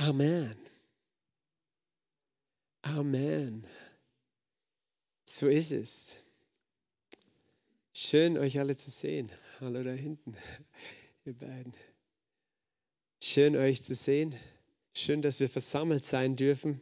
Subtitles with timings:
[0.00, 0.56] Amen.
[2.80, 3.66] Amen.
[5.26, 6.16] So ist es.
[7.92, 9.30] Schön, euch alle zu sehen.
[9.60, 10.38] Hallo da hinten,
[11.26, 11.74] ihr beiden.
[13.22, 14.34] Schön, euch zu sehen.
[14.94, 16.80] Schön, dass wir versammelt sein dürfen.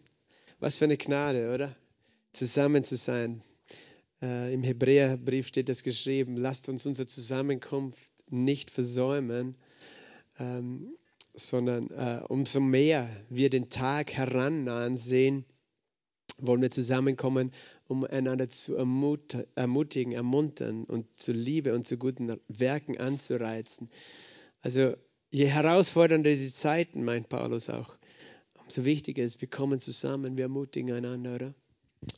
[0.61, 1.75] Was für eine Gnade, oder?
[2.30, 3.43] Zusammen zu sein.
[4.23, 6.37] Äh, Im Hebräerbrief steht das geschrieben.
[6.37, 9.57] Lasst uns unsere Zusammenkunft nicht versäumen,
[10.39, 10.96] ähm,
[11.39, 15.44] sondern äh, umso mehr wir den Tag herannahen sehen,
[16.40, 17.53] wollen wir zusammenkommen,
[17.86, 23.89] um einander zu ermutigen, ermuntern und zu Liebe und zu guten Werken anzureizen.
[24.61, 24.94] Also
[25.30, 27.96] je herausfordernder die Zeiten, meint Paulus auch,
[28.63, 31.55] umso wichtiger ist, wir kommen zusammen, wir ermutigen einander, oder?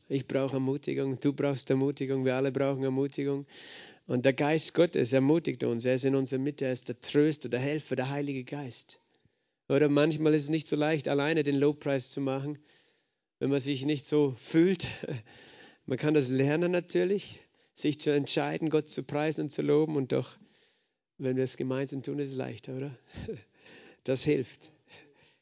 [0.09, 3.47] Ich brauche Ermutigung, du brauchst Ermutigung, wir alle brauchen Ermutigung.
[4.07, 7.49] Und der Geist Gottes ermutigt uns, er ist in unserer Mitte, er ist der Tröster,
[7.49, 9.01] der Helfer, der Heilige Geist.
[9.71, 12.59] Oder manchmal ist es nicht so leicht, alleine den Lobpreis zu machen
[13.41, 14.89] wenn man sich nicht so fühlt.
[15.87, 17.41] Man kann das lernen natürlich,
[17.75, 19.97] sich zu entscheiden, Gott zu preisen und zu loben.
[19.97, 20.37] Und doch,
[21.19, 22.97] wenn wir es gemeinsam tun, ist es leichter, oder?
[24.05, 24.71] Das hilft.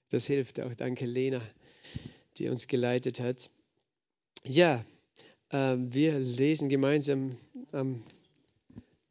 [0.09, 0.75] Das hilft auch.
[0.75, 1.41] Danke, Lena,
[2.39, 3.51] die uns geleitet hat.
[4.45, 4.85] Ja,
[5.51, 7.37] äh, wir lesen gemeinsam
[7.71, 8.03] am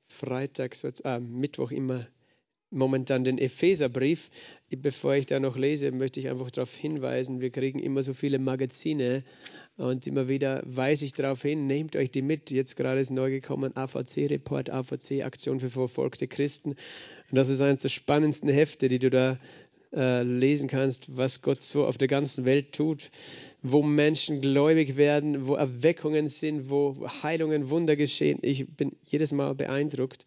[0.05, 2.05] Freitag, äh, Mittwoch immer
[2.69, 4.29] momentan den Epheserbrief.
[4.69, 8.37] Bevor ich da noch lese, möchte ich einfach darauf hinweisen, wir kriegen immer so viele
[8.39, 9.23] Magazine
[9.77, 12.51] und immer wieder weise ich darauf hin, nehmt euch die mit.
[12.51, 16.71] Jetzt gerade ist neu gekommen AVC-Report, AVC, Aktion für verfolgte Christen.
[16.71, 19.37] Und das ist eines der spannendsten Hefte, die du da
[19.95, 23.09] äh, lesen kannst, was Gott so auf der ganzen Welt tut,
[23.61, 28.39] wo Menschen gläubig werden, wo Erweckungen sind, wo Heilungen, Wunder geschehen.
[28.41, 30.25] Ich bin jedes Mal beeindruckt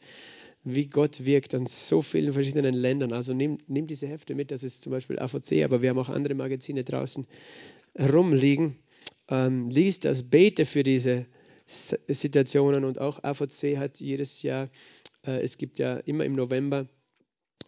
[0.64, 3.12] wie Gott wirkt an so vielen verschiedenen Ländern.
[3.12, 6.08] Also nimm, nimm diese Hefte mit, das ist zum Beispiel AVC, aber wir haben auch
[6.08, 7.26] andere Magazine draußen
[7.98, 8.76] rumliegen.
[9.28, 11.26] Ähm, lies das, bete für diese
[11.66, 14.68] Situationen und auch AVC hat jedes Jahr,
[15.24, 16.88] äh, es gibt ja immer im November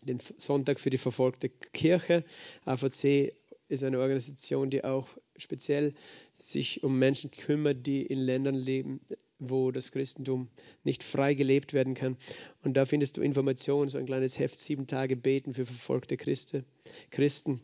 [0.02, 2.24] den Sonntag für die verfolgte Kirche.
[2.64, 3.32] AVC
[3.68, 5.08] ist eine Organisation, die auch
[5.42, 5.94] speziell
[6.34, 9.00] sich um Menschen kümmert, die in Ländern leben,
[9.38, 10.48] wo das Christentum
[10.84, 12.16] nicht frei gelebt werden kann.
[12.62, 16.64] Und da findest du Informationen, so ein kleines Heft, sieben Tage beten für verfolgte Christen,
[17.10, 17.60] Christen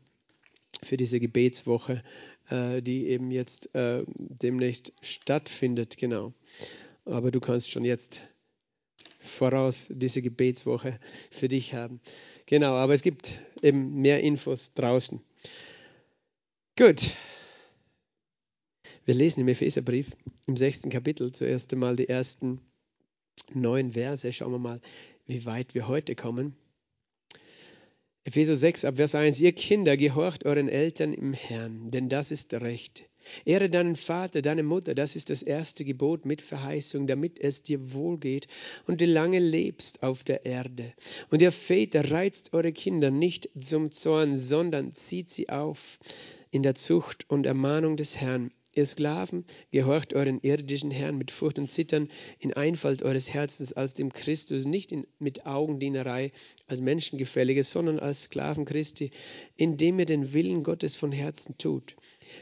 [0.82, 2.02] für diese Gebetswoche,
[2.50, 5.96] äh, die eben jetzt äh, demnächst stattfindet.
[5.96, 6.32] Genau.
[7.04, 8.20] Aber du kannst schon jetzt
[9.18, 10.98] voraus diese Gebetswoche
[11.30, 12.00] für dich haben.
[12.46, 15.20] Genau, aber es gibt eben mehr Infos draußen.
[16.76, 17.10] Gut,
[19.08, 20.08] wir lesen im Epheserbrief
[20.46, 22.60] im sechsten Kapitel zuerst einmal die ersten
[23.54, 24.30] neun Verse.
[24.34, 24.82] Schauen wir mal,
[25.24, 26.54] wie weit wir heute kommen.
[28.24, 29.40] Epheser 6 ab Vers 1.
[29.40, 33.04] Ihr Kinder, gehorcht euren Eltern im Herrn, denn das ist recht.
[33.46, 37.94] Ehre deinen Vater, deine Mutter, das ist das erste Gebot mit Verheißung, damit es dir
[37.94, 38.46] wohlgeht
[38.86, 40.92] und du lange lebst auf der Erde.
[41.30, 45.98] Und ihr Väter reizt eure Kinder nicht zum Zorn, sondern zieht sie auf
[46.50, 48.50] in der Zucht und Ermahnung des Herrn.
[48.74, 52.08] Ihr Sklaven, gehorcht euren irdischen Herrn mit Furcht und Zittern
[52.38, 56.32] in Einfalt eures Herzens als dem Christus, nicht in, mit Augendienerei
[56.66, 59.10] als Menschengefälliges, sondern als Sklaven Christi,
[59.56, 61.96] indem ihr den Willen Gottes von Herzen tut.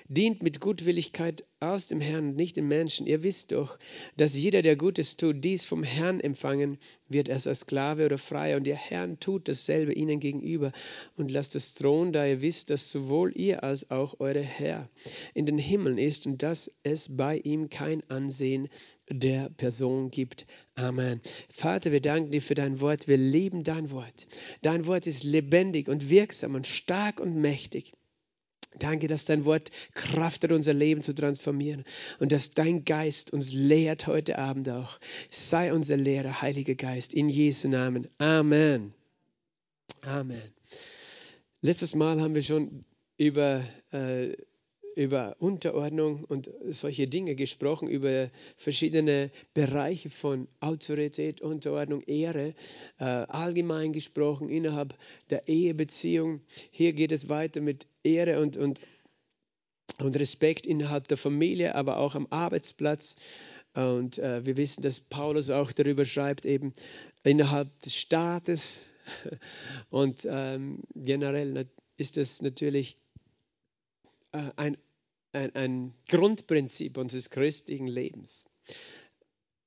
[0.09, 3.07] Dient mit Gutwilligkeit aus dem Herrn und nicht dem Menschen.
[3.07, 3.79] Ihr wisst doch,
[4.17, 6.79] dass jeder, der Gutes tut, dies vom Herrn empfangen
[7.09, 8.59] wird, als Sklave oder Freier.
[8.59, 10.73] Und ihr Herrn tut dasselbe ihnen gegenüber.
[11.17, 14.89] Und lasst es drohen, da ihr wisst, dass sowohl ihr als auch eure Herr
[15.35, 18.69] in den Himmeln ist und dass es bei ihm kein Ansehen
[19.11, 20.47] der Person gibt.
[20.75, 21.21] Amen.
[21.49, 23.09] Vater, wir danken dir für dein Wort.
[23.09, 24.27] Wir lieben dein Wort.
[24.63, 27.93] Dein Wort ist lebendig und wirksam und stark und mächtig.
[28.79, 31.85] Danke, dass dein Wort Kraft hat, unser Leben zu transformieren
[32.19, 34.99] und dass dein Geist uns lehrt heute Abend auch.
[35.31, 38.09] Sei unser Lehrer, Heiliger Geist, in Jesu Namen.
[38.19, 38.93] Amen.
[40.03, 40.43] Amen.
[41.63, 42.85] Letztes Mal haben wir schon
[43.17, 44.37] über äh,
[44.97, 52.55] über Unterordnung und solche Dinge gesprochen, über verschiedene Bereiche von Autorität, Unterordnung, Ehre,
[52.99, 54.95] äh, allgemein gesprochen innerhalb
[55.29, 56.41] der Ehebeziehung.
[56.71, 58.81] Hier geht es weiter mit Ehre und, und,
[59.99, 63.17] und Respekt innerhalb der Familie, aber auch am Arbeitsplatz.
[63.75, 66.73] Und äh, wir wissen, dass Paulus auch darüber schreibt, eben
[67.23, 68.81] innerhalb des Staates.
[69.91, 72.97] Und ähm, generell ist das natürlich
[74.33, 74.77] äh, ein
[75.37, 78.47] ein, ein Grundprinzip unseres christlichen Lebens.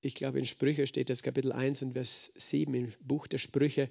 [0.01, 3.89] Ich glaube, in Sprüche steht das Kapitel 1 und Vers 7 im Buch der Sprüche.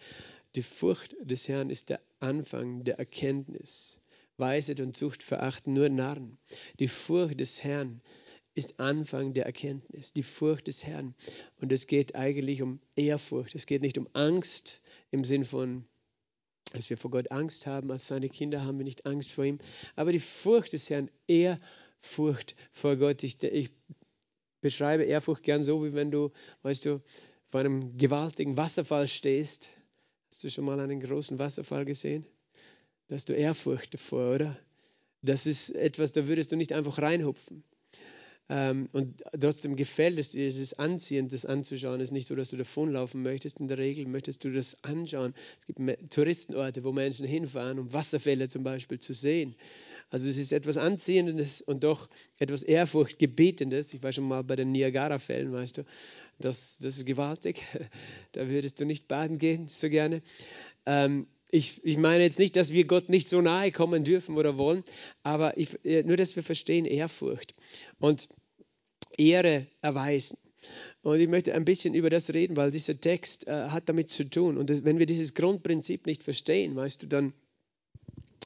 [0.56, 4.02] Die Furcht des Herrn ist der Anfang der Erkenntnis
[4.38, 6.38] Weisheit und Zucht verachten nur Narren.
[6.78, 8.00] Die Furcht des Herrn
[8.54, 11.14] ist Anfang der Erkenntnis, die Furcht des Herrn.
[11.60, 13.54] Und es geht eigentlich um Ehrfurcht.
[13.54, 14.80] Es geht nicht um Angst
[15.10, 15.84] im Sinn von,
[16.72, 17.90] dass wir vor Gott Angst haben.
[17.90, 19.58] Als seine Kinder haben wir nicht Angst vor ihm.
[19.96, 23.22] Aber die Furcht des Herrn, Ehrfurcht vor Gott.
[23.22, 23.70] Ich, ich
[24.60, 26.30] beschreibe Ehrfurcht gern so, wie wenn du,
[26.62, 27.02] weißt du,
[27.50, 29.70] vor einem gewaltigen Wasserfall stehst.
[30.30, 32.26] Hast du schon mal einen großen Wasserfall gesehen?
[33.08, 34.58] Da hast du Ehrfurcht davor, oder?
[35.22, 37.64] Das ist etwas, da würdest du nicht einfach reinhupfen.
[38.50, 42.00] Ähm, und trotzdem gefällt es dir, es ist anziehend, das anzuschauen.
[42.00, 43.60] Es ist nicht so, dass du davonlaufen möchtest.
[43.60, 45.34] In der Regel möchtest du das anschauen.
[45.60, 49.54] Es gibt Touristenorte, wo Menschen hinfahren, um Wasserfälle zum Beispiel zu sehen.
[50.10, 52.08] Also es ist etwas Anziehendes und doch
[52.38, 53.92] etwas Ehrfurchtgebietendes.
[53.92, 55.84] Ich war schon mal bei den Niagara-Fällen, weißt du.
[56.38, 57.64] Das, das ist gewaltig.
[58.32, 60.22] Da würdest du nicht baden gehen, so gerne.
[60.86, 64.58] Ähm, ich, ich, meine jetzt nicht, dass wir Gott nicht so nahe kommen dürfen oder
[64.58, 64.84] wollen,
[65.22, 67.54] aber ich, äh, nur, dass wir verstehen Ehrfurcht
[67.98, 68.28] und
[69.18, 70.38] Ehre erweisen.
[71.02, 74.24] Und ich möchte ein bisschen über das reden, weil dieser Text äh, hat damit zu
[74.24, 74.58] tun.
[74.58, 77.32] Und das, wenn wir dieses Grundprinzip nicht verstehen, weißt du, dann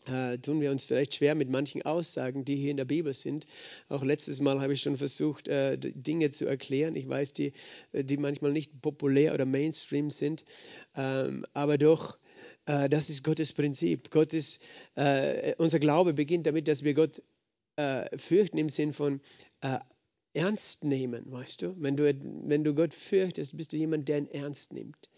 [0.06, 3.46] äh, tun wir uns vielleicht schwer mit manchen Aussagen, die hier in der Bibel sind.
[3.88, 6.96] Auch letztes Mal habe ich schon versucht, äh, Dinge zu erklären.
[6.96, 7.52] Ich weiß, die,
[7.92, 10.44] äh, die manchmal nicht populär oder Mainstream sind,
[10.96, 12.18] ähm, aber doch
[12.66, 14.10] äh, das ist Gottes Prinzip.
[14.10, 14.58] Gottes,
[14.94, 17.22] äh, unser Glaube beginnt damit, dass wir Gott
[17.76, 19.20] äh, fürchten im Sinn von
[19.60, 19.78] äh,
[20.34, 21.74] ernst nehmen, weißt du?
[21.78, 22.04] Wenn, du?
[22.04, 25.10] wenn du Gott fürchtest, bist du jemand, der ihn ernst nimmt,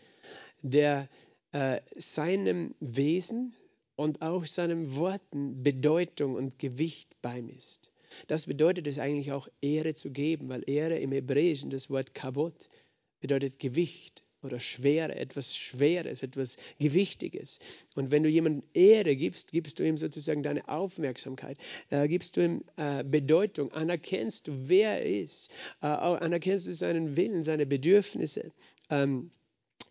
[0.62, 1.08] der
[1.52, 3.55] äh, seinem Wesen
[3.96, 7.93] und auch seinen Worten Bedeutung und Gewicht beimisst.
[8.26, 12.69] Das bedeutet es eigentlich auch Ehre zu geben, weil Ehre im Hebräischen, das Wort Kabot,
[13.20, 17.61] bedeutet Gewicht oder Schwere, etwas Schweres, etwas Gewichtiges.
[17.94, 21.58] Und wenn du jemandem Ehre gibst, gibst du ihm sozusagen deine Aufmerksamkeit,
[21.91, 25.50] äh, gibst du ihm äh, Bedeutung, anerkennst du, wer er ist,
[25.82, 28.52] äh, anerkennst du seinen Willen, seine Bedürfnisse.
[28.91, 29.31] Ähm,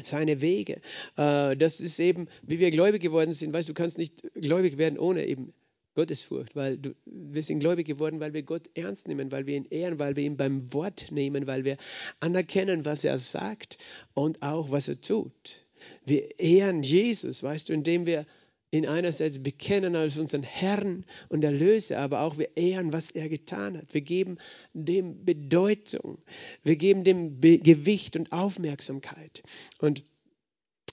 [0.01, 0.81] seine Wege.
[1.17, 3.53] Äh, das ist eben, wie wir gläubig geworden sind.
[3.53, 5.53] Weißt du, kannst nicht gläubig werden ohne eben
[5.95, 9.67] Gottesfurcht, weil du, wir sind gläubig geworden, weil wir Gott ernst nehmen, weil wir ihn
[9.69, 11.77] ehren, weil wir ihn beim Wort nehmen, weil wir
[12.19, 13.77] anerkennen, was er sagt
[14.13, 15.65] und auch was er tut.
[16.05, 18.25] Wir ehren Jesus, weißt du, indem wir
[18.73, 23.77] ihn einerseits bekennen als unseren Herrn und Erlöser, aber auch wir ehren, was er getan
[23.77, 23.93] hat.
[23.93, 24.37] Wir geben
[24.73, 26.17] dem Bedeutung,
[26.63, 29.43] wir geben dem Be Gewicht und Aufmerksamkeit.
[29.77, 30.03] Und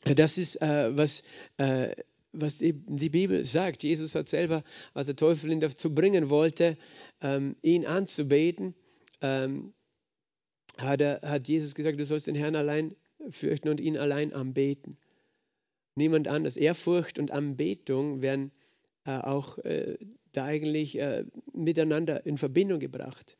[0.04, 1.22] das ist, äh, was
[1.56, 1.94] äh,
[2.32, 3.82] was die, Bibel sagt.
[3.82, 4.62] Jesus hat selber,
[4.94, 6.76] als der Teufel ihn dazu bringen wollte,
[7.20, 8.74] ähm, ihn anzubeten,
[9.20, 9.72] ähm,
[10.78, 12.94] hat, hat Jesus gesagt, du sollst den Herrn allein
[13.30, 14.96] fürchten und ihn allein anbeten.
[15.94, 16.56] Niemand anders.
[16.56, 18.52] Ehrfurcht und Anbetung werden
[19.04, 19.98] äh, auch äh,
[20.32, 23.36] da eigentlich äh, miteinander in Verbindung gebracht.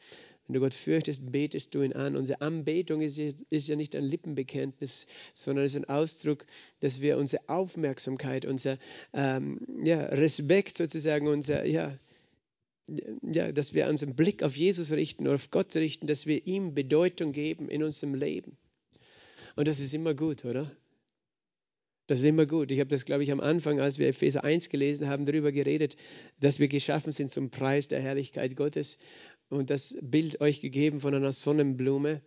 [0.50, 2.16] Wenn du Gott fürchtest, betest du ihn an.
[2.16, 6.44] Unsere Anbetung ist, ist ja nicht ein Lippenbekenntnis, sondern ist ein Ausdruck,
[6.80, 8.76] dass wir unsere Aufmerksamkeit, unser
[9.12, 11.96] ähm, ja, Respekt sozusagen, unser, ja,
[13.22, 16.74] ja, dass wir unseren Blick auf Jesus richten oder auf Gott richten, dass wir ihm
[16.74, 18.56] Bedeutung geben in unserem Leben.
[19.54, 20.68] Und das ist immer gut, oder?
[22.10, 22.72] Das ist immer gut.
[22.72, 25.94] Ich habe das, glaube ich, am Anfang, als wir Epheser 1 gelesen haben, darüber geredet,
[26.40, 28.98] dass wir geschaffen sind zum Preis der Herrlichkeit Gottes
[29.50, 32.22] und das Bild euch gegeben von einer Sonnenblume,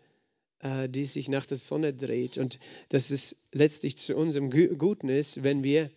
[0.59, 2.37] äh, die sich nach der Sonne dreht.
[2.37, 5.89] Und dass es letztlich zu unserem Guten ist, wenn wir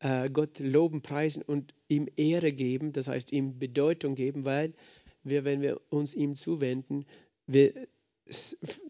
[0.00, 4.74] äh, Gott loben, preisen und ihm Ehre geben, das heißt ihm Bedeutung geben, weil
[5.22, 7.06] wir, wenn wir uns ihm zuwenden,
[7.46, 7.72] wir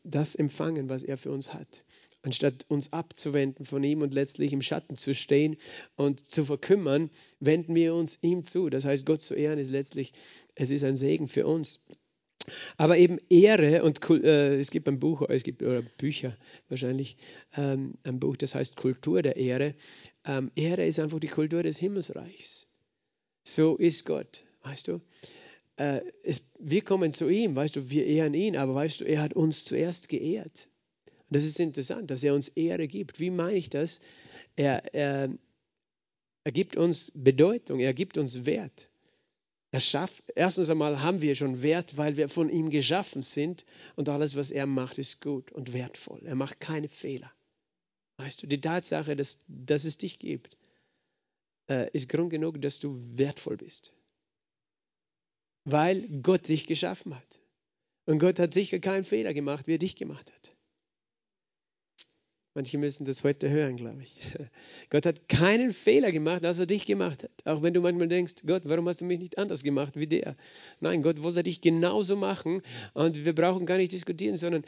[0.04, 1.85] das empfangen, was er für uns hat
[2.25, 5.57] anstatt uns abzuwenden von ihm und letztlich im Schatten zu stehen
[5.97, 8.71] und zu verkümmern, wenden wir uns ihm zu.
[8.71, 10.12] Das heißt, Gott zu ehren ist letztlich,
[10.54, 11.81] es ist ein Segen für uns.
[12.76, 16.37] Aber eben Ehre und äh, es gibt ein Buch, es gibt oder Bücher
[16.69, 17.16] wahrscheinlich,
[17.57, 19.75] ähm, ein Buch, das heißt Kultur der Ehre.
[20.26, 22.66] Ähm, Ehre ist einfach die Kultur des Himmelsreichs.
[23.45, 25.00] So ist Gott, weißt du.
[25.76, 29.23] Äh, es, wir kommen zu ihm, weißt du, wir ehren ihn, aber weißt du, er
[29.23, 30.69] hat uns zuerst geehrt.
[31.31, 33.21] Das ist interessant, dass er uns Ehre gibt.
[33.21, 34.00] Wie meine ich das?
[34.57, 35.31] Er, er,
[36.45, 38.88] er gibt uns Bedeutung, er gibt uns Wert.
[39.73, 43.64] Er schafft, erstens einmal haben wir schon Wert, weil wir von ihm geschaffen sind
[43.97, 46.21] und alles, was er macht, ist gut und wertvoll.
[46.25, 47.33] Er macht keine Fehler.
[48.19, 50.57] Weißt du, die Tatsache, dass, dass es dich gibt,
[51.69, 53.93] äh, ist Grund genug, dass du wertvoll bist.
[55.64, 57.40] Weil Gott dich geschaffen hat.
[58.07, 60.44] Und Gott hat sicher keinen Fehler gemacht, wie er dich gemacht hat.
[62.54, 64.20] Manche müssen das heute hören, glaube ich.
[64.90, 67.32] Gott hat keinen Fehler gemacht, als er dich gemacht hat.
[67.44, 70.37] Auch wenn du manchmal denkst, Gott, warum hast du mich nicht anders gemacht wie der?
[70.78, 74.64] Nein, Gott wollte dich genauso machen und wir brauchen gar nicht diskutieren, sondern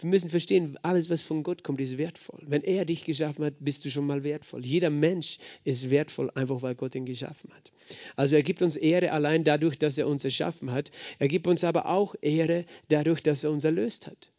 [0.00, 2.40] wir müssen verstehen, alles, was von Gott kommt, ist wertvoll.
[2.46, 4.64] Wenn er dich geschaffen hat, bist du schon mal wertvoll.
[4.64, 7.70] Jeder Mensch ist wertvoll, einfach weil Gott ihn geschaffen hat.
[8.16, 10.90] Also er gibt uns Ehre allein dadurch, dass er uns erschaffen hat.
[11.18, 14.32] Er gibt uns aber auch Ehre dadurch, dass er uns erlöst hat.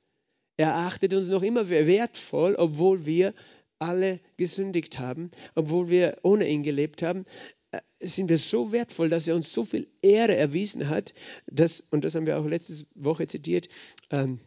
[0.57, 3.33] Er erachtet uns noch immer wertvoll, obwohl wir
[3.79, 7.25] alle gesündigt haben, obwohl wir ohne ihn gelebt haben,
[7.72, 11.13] äh, sind wir so wertvoll, dass er uns so viel Ehre erwiesen hat,
[11.48, 13.67] dass, und das haben wir auch letzte Woche zitiert,
[14.10, 14.39] ähm,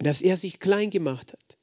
[0.00, 1.58] dass er sich klein gemacht hat.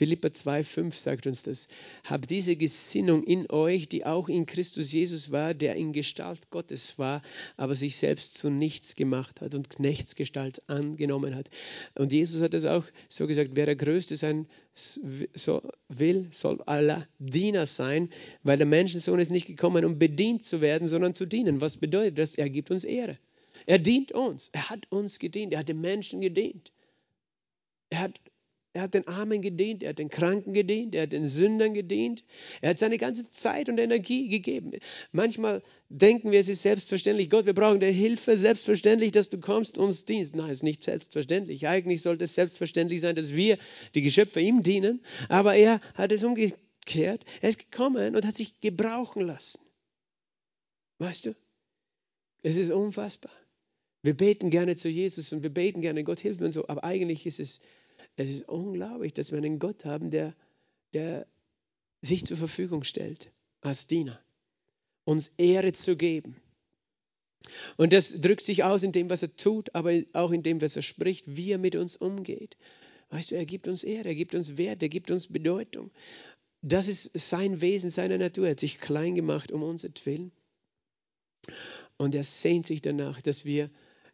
[0.00, 1.68] Philippa 2,5 sagt uns das.
[2.04, 6.98] Habt diese Gesinnung in euch, die auch in Christus Jesus war, der in Gestalt Gottes
[6.98, 7.20] war,
[7.58, 11.50] aber sich selbst zu nichts gemacht hat und Knechtsgestalt angenommen hat.
[11.98, 17.06] Und Jesus hat das auch so gesagt: Wer der Größte sein so will, soll aller
[17.18, 18.08] Diener sein,
[18.42, 21.60] weil der Menschensohn ist nicht gekommen, um bedient zu werden, sondern zu dienen.
[21.60, 22.36] Was bedeutet das?
[22.36, 23.18] Er gibt uns Ehre.
[23.66, 24.48] Er dient uns.
[24.54, 25.52] Er hat uns gedient.
[25.52, 26.72] Er hat den Menschen gedient.
[27.90, 28.18] Er hat
[28.72, 32.22] er hat den Armen gedient, er hat den Kranken gedient, er hat den Sündern gedient.
[32.60, 34.72] Er hat seine ganze Zeit und Energie gegeben.
[35.10, 37.30] Manchmal denken wir, es ist selbstverständlich.
[37.30, 38.36] Gott, wir brauchen deine Hilfe.
[38.36, 40.36] Selbstverständlich, dass du kommst und uns dienst.
[40.36, 41.66] Nein, es ist nicht selbstverständlich.
[41.66, 43.58] Eigentlich sollte es selbstverständlich sein, dass wir,
[43.96, 45.00] die Geschöpfe, ihm dienen.
[45.28, 47.24] Aber er hat es umgekehrt.
[47.40, 49.58] Er ist gekommen und hat sich gebrauchen lassen.
[50.98, 51.34] Weißt du?
[52.42, 53.32] Es ist unfassbar.
[54.02, 56.68] Wir beten gerne zu Jesus und wir beten gerne, Gott hilf mir und so.
[56.68, 57.60] Aber eigentlich ist es
[58.20, 60.34] es ist unglaublich, dass wir einen Gott haben, der,
[60.92, 61.26] der
[62.02, 64.20] sich zur Verfügung stellt als Diener,
[65.04, 66.36] uns Ehre zu geben.
[67.78, 70.76] Und das drückt sich aus in dem, was er tut, aber auch in dem, was
[70.76, 72.58] er spricht, wie er mit uns umgeht.
[73.08, 75.90] Weißt du, er gibt uns Ehre, er gibt uns Wert, er gibt uns Bedeutung.
[76.60, 78.44] Das ist sein Wesen, seine Natur.
[78.44, 80.30] Er hat sich klein gemacht um uns Willen.
[81.96, 83.70] Und er sehnt sich danach, dass wir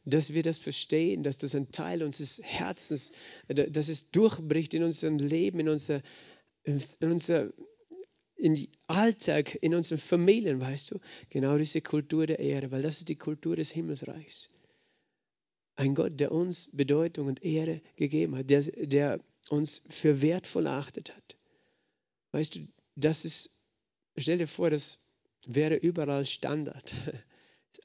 [0.06, 3.12] dass wir das verstehen, dass das ein Teil unseres Herzens,
[3.48, 6.00] dass es durchbricht in unserem Leben, in unser,
[6.62, 7.52] in unser
[8.36, 13.08] in Alltag, in unseren Familien, weißt du, genau diese Kultur der Ehre, weil das ist
[13.08, 14.50] die Kultur des Himmelsreichs.
[15.74, 21.14] Ein Gott, der uns Bedeutung und Ehre gegeben hat, der, der uns für wertvoll erachtet
[21.16, 21.36] hat.
[22.32, 23.50] Weißt du, das ist,
[24.16, 24.98] stell dir vor, das
[25.46, 26.94] wäre überall Standard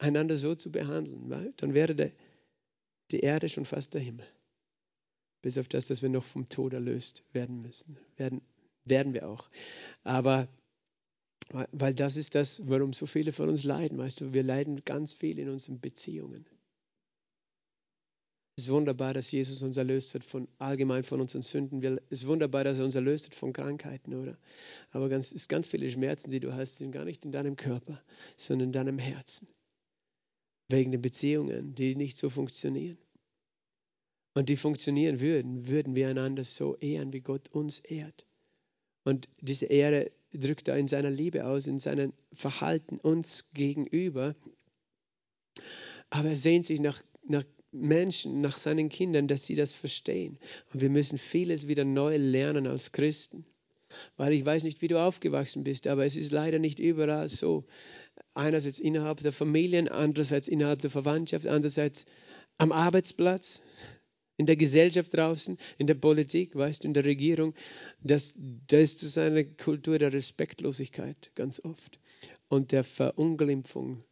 [0.01, 2.11] einander so zu behandeln, weil dann wäre der,
[3.11, 4.25] die Erde schon fast der Himmel.
[5.41, 7.97] Bis auf das, dass wir noch vom Tod erlöst werden müssen.
[8.17, 8.41] Werden,
[8.83, 9.49] werden wir auch.
[10.03, 10.47] Aber
[11.71, 15.13] weil das ist das, warum so viele von uns leiden, weißt du, wir leiden ganz
[15.13, 16.45] viel in unseren Beziehungen.
[18.55, 21.83] Es ist wunderbar, dass Jesus uns erlöst hat von allgemein von unseren Sünden.
[22.09, 24.37] Es ist wunderbar, dass er uns erlöst hat von Krankheiten, oder?
[24.91, 28.01] Aber ganz, ganz viele Schmerzen, die du hast, sind gar nicht in deinem Körper,
[28.37, 29.47] sondern in deinem Herzen
[30.71, 32.97] wegen den Beziehungen, die nicht so funktionieren.
[34.33, 38.25] Und die funktionieren würden, würden wir einander so ehren, wie Gott uns ehrt.
[39.03, 44.35] Und diese Ehre drückt er in seiner Liebe aus, in seinem Verhalten uns gegenüber.
[46.09, 50.37] Aber er sehnt sich nach, nach Menschen, nach seinen Kindern, dass sie das verstehen.
[50.73, 53.45] Und wir müssen vieles wieder neu lernen als Christen.
[54.15, 57.65] Weil ich weiß nicht, wie du aufgewachsen bist, aber es ist leider nicht überall so,
[58.33, 62.05] einerseits innerhalb der Familien, andererseits innerhalb der Verwandtschaft, andererseits
[62.57, 63.61] am Arbeitsplatz,
[64.37, 67.53] in der Gesellschaft draußen, in der Politik, weißt du, in der Regierung.
[68.01, 68.33] Das,
[68.67, 71.99] das ist eine Kultur der Respektlosigkeit ganz oft
[72.47, 74.03] und der Verunglimpfung.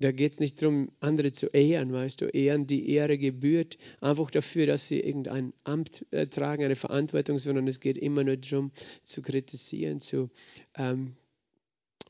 [0.00, 4.30] Da geht es nicht darum, andere zu ehren, weißt du, ehren die Ehre gebührt, einfach
[4.30, 8.70] dafür, dass sie irgendein Amt äh, tragen, eine Verantwortung, sondern es geht immer nur darum,
[9.02, 10.30] zu kritisieren, zu
[10.76, 11.16] ähm,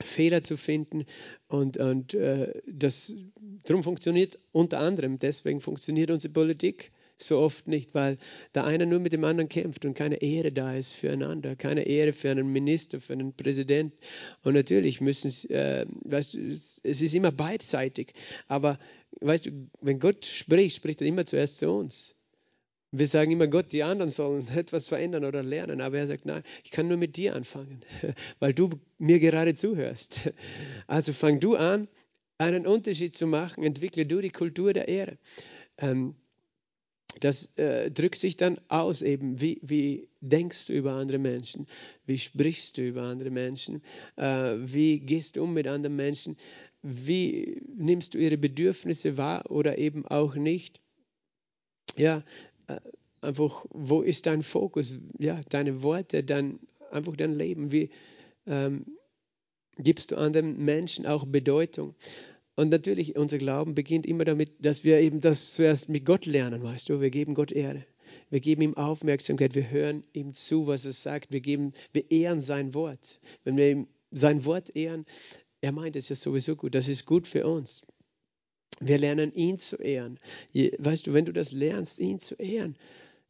[0.05, 1.05] Fehler zu finden
[1.49, 3.13] und, und äh, das
[3.65, 8.17] darum funktioniert unter anderem, deswegen funktioniert unsere Politik so oft nicht, weil
[8.55, 12.13] der eine nur mit dem anderen kämpft und keine Ehre da ist füreinander, keine Ehre
[12.13, 13.97] für einen Minister, für einen Präsidenten.
[14.45, 18.15] Und natürlich müssen äh, weißt du, es ist immer beidseitig,
[18.47, 18.79] aber
[19.21, 19.51] weißt du,
[19.81, 22.18] wenn Gott spricht, spricht er immer zuerst zu uns.
[22.91, 26.43] Wir sagen immer, Gott, die anderen sollen etwas verändern oder lernen, aber er sagt, nein,
[26.65, 27.83] ich kann nur mit dir anfangen,
[28.39, 30.31] weil du mir gerade zuhörst.
[30.87, 31.87] Also fang du an,
[32.39, 35.19] einen Unterschied zu machen, entwickle du die Kultur der Ehre.
[35.77, 36.15] Ähm,
[37.21, 41.67] das äh, drückt sich dann aus eben, wie, wie denkst du über andere Menschen,
[42.07, 43.83] wie sprichst du über andere Menschen,
[44.17, 46.37] äh, wie gehst du um mit anderen Menschen,
[46.83, 50.81] wie nimmst du ihre Bedürfnisse wahr oder eben auch nicht.
[51.97, 52.23] Ja,
[53.21, 54.95] einfach, wo ist dein Fokus?
[55.19, 56.61] Ja, deine Worte, dein
[56.91, 57.73] einfach dein Leben?
[57.73, 57.91] Wie
[58.47, 58.87] ähm,
[59.79, 61.95] gibst du anderen Menschen auch Bedeutung?
[62.57, 66.63] Und natürlich, unser Glauben beginnt immer damit, dass wir eben das zuerst mit Gott lernen,
[66.63, 67.01] weißt du.
[67.01, 67.85] Wir geben Gott Ehre.
[68.31, 69.55] Wir geben ihm Aufmerksamkeit.
[69.55, 71.33] Wir hören ihm zu, was er sagt.
[71.33, 73.21] Wir, geben, wir ehren sein Wort.
[73.45, 75.07] Wenn wir ihm sein Wort ehren,
[75.61, 76.75] er meint es ja sowieso gut.
[76.75, 77.87] Das ist gut für uns.
[78.81, 80.19] Wir lernen ihn zu ehren.
[80.79, 82.77] Weißt du, wenn du das lernst, ihn zu ehren,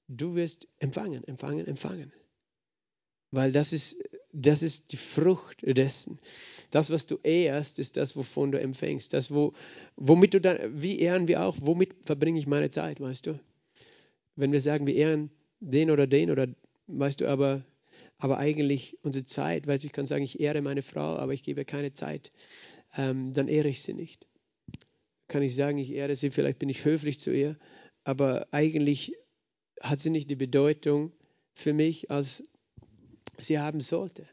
[0.09, 2.13] du wirst empfangen, empfangen, empfangen.
[3.31, 3.97] Weil das ist,
[4.33, 6.19] das ist die Frucht dessen.
[6.71, 9.13] Das, was du ehrst, ist das, wovon du empfängst.
[9.13, 9.53] Das, wo,
[9.97, 13.41] womit du dann, wie ehren wir auch, womit verbringe ich meine Zeit, weißt du?
[14.37, 16.49] Wenn wir sagen, wir ehren den oder den oder,
[16.87, 17.65] weißt du, aber,
[18.19, 21.43] aber eigentlich unsere Zeit, weißt du, ich kann sagen, ich ehre meine Frau, aber ich
[21.43, 22.33] gebe keine Zeit,
[22.97, 24.27] ähm, dann ehre ich sie nicht.
[25.29, 27.57] Kann ich sagen, ich ehre sie, vielleicht bin ich höflich zu ihr,
[28.05, 29.15] aber eigentlich
[29.81, 31.13] hat sie nicht die Bedeutung
[31.53, 32.59] für mich, als
[33.37, 34.27] sie haben sollte.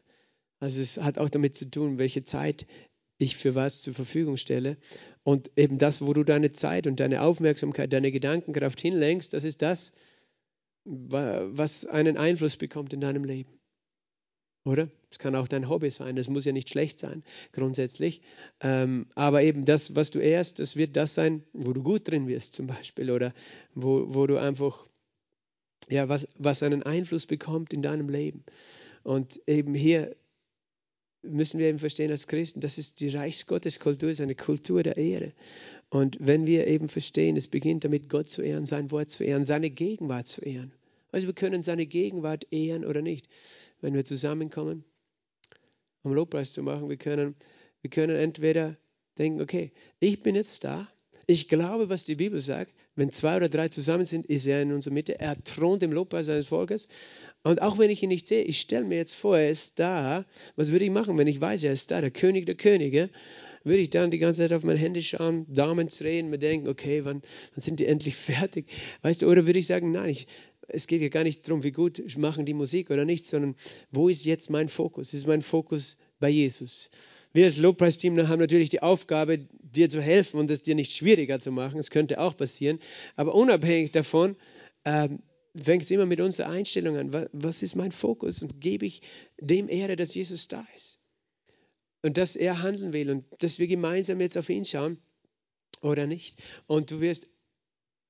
[0.58, 2.66] Also es hat auch damit zu tun, welche Zeit
[3.18, 4.76] ich für was zur Verfügung stelle.
[5.22, 9.62] Und eben das, wo du deine Zeit und deine Aufmerksamkeit, deine Gedankenkraft hinlenkst, das ist
[9.62, 9.92] das,
[10.84, 13.55] was einen Einfluss bekommt in deinem Leben.
[14.66, 14.88] Oder?
[15.12, 18.20] Es kann auch dein Hobby sein, das muss ja nicht schlecht sein, grundsätzlich.
[18.60, 22.26] Ähm, aber eben das, was du ehrst, das wird das sein, wo du gut drin
[22.26, 23.12] wirst, zum Beispiel.
[23.12, 23.32] Oder
[23.76, 24.88] wo, wo du einfach,
[25.88, 28.44] ja, was, was einen Einfluss bekommt in deinem Leben.
[29.04, 30.16] Und eben hier
[31.22, 35.32] müssen wir eben verstehen als Christen, das ist die Reichsgotteskultur, ist eine Kultur der Ehre.
[35.90, 39.44] Und wenn wir eben verstehen, es beginnt damit, Gott zu ehren, sein Wort zu ehren,
[39.44, 40.72] seine Gegenwart zu ehren.
[41.12, 43.28] Also wir können seine Gegenwart ehren oder nicht.
[43.86, 44.84] Wenn wir zusammenkommen,
[46.02, 47.36] um Lobpreis zu machen, wir können,
[47.82, 48.76] wir können entweder
[49.16, 50.88] denken, okay, ich bin jetzt da,
[51.28, 54.72] ich glaube, was die Bibel sagt, wenn zwei oder drei zusammen sind, ist er in
[54.72, 56.88] unserer Mitte, er thront im Lobpreis seines Volkes
[57.44, 60.24] und auch wenn ich ihn nicht sehe, ich stelle mir jetzt vor, er ist da.
[60.56, 63.08] Was würde ich machen, wenn ich weiß, er ist da, der König der Könige?
[63.62, 67.04] Würde ich dann die ganze Zeit auf meine Hände schauen, Daumen drehen, mir denken, okay,
[67.04, 67.22] wann,
[67.54, 68.66] wann sind die endlich fertig?
[69.02, 70.26] Weißt du, oder würde ich sagen, nein, ich,
[70.68, 73.54] es geht ja gar nicht darum, wie gut machen die Musik oder nicht, sondern
[73.90, 75.14] wo ist jetzt mein Fokus?
[75.14, 76.90] Ist mein Fokus bei Jesus?
[77.32, 81.38] Wir als Lobpreisteam haben natürlich die Aufgabe, dir zu helfen und es dir nicht schwieriger
[81.38, 81.78] zu machen.
[81.78, 82.78] Es könnte auch passieren.
[83.14, 84.36] Aber unabhängig davon,
[84.84, 85.20] ähm,
[85.54, 87.28] fängt es immer mit unserer Einstellung an.
[87.32, 88.42] Was ist mein Fokus?
[88.42, 89.02] Und gebe ich
[89.38, 90.98] dem Ehre, dass Jesus da ist.
[92.02, 94.98] Und dass er handeln will und dass wir gemeinsam jetzt auf ihn schauen
[95.80, 96.42] oder nicht.
[96.66, 97.26] Und du wirst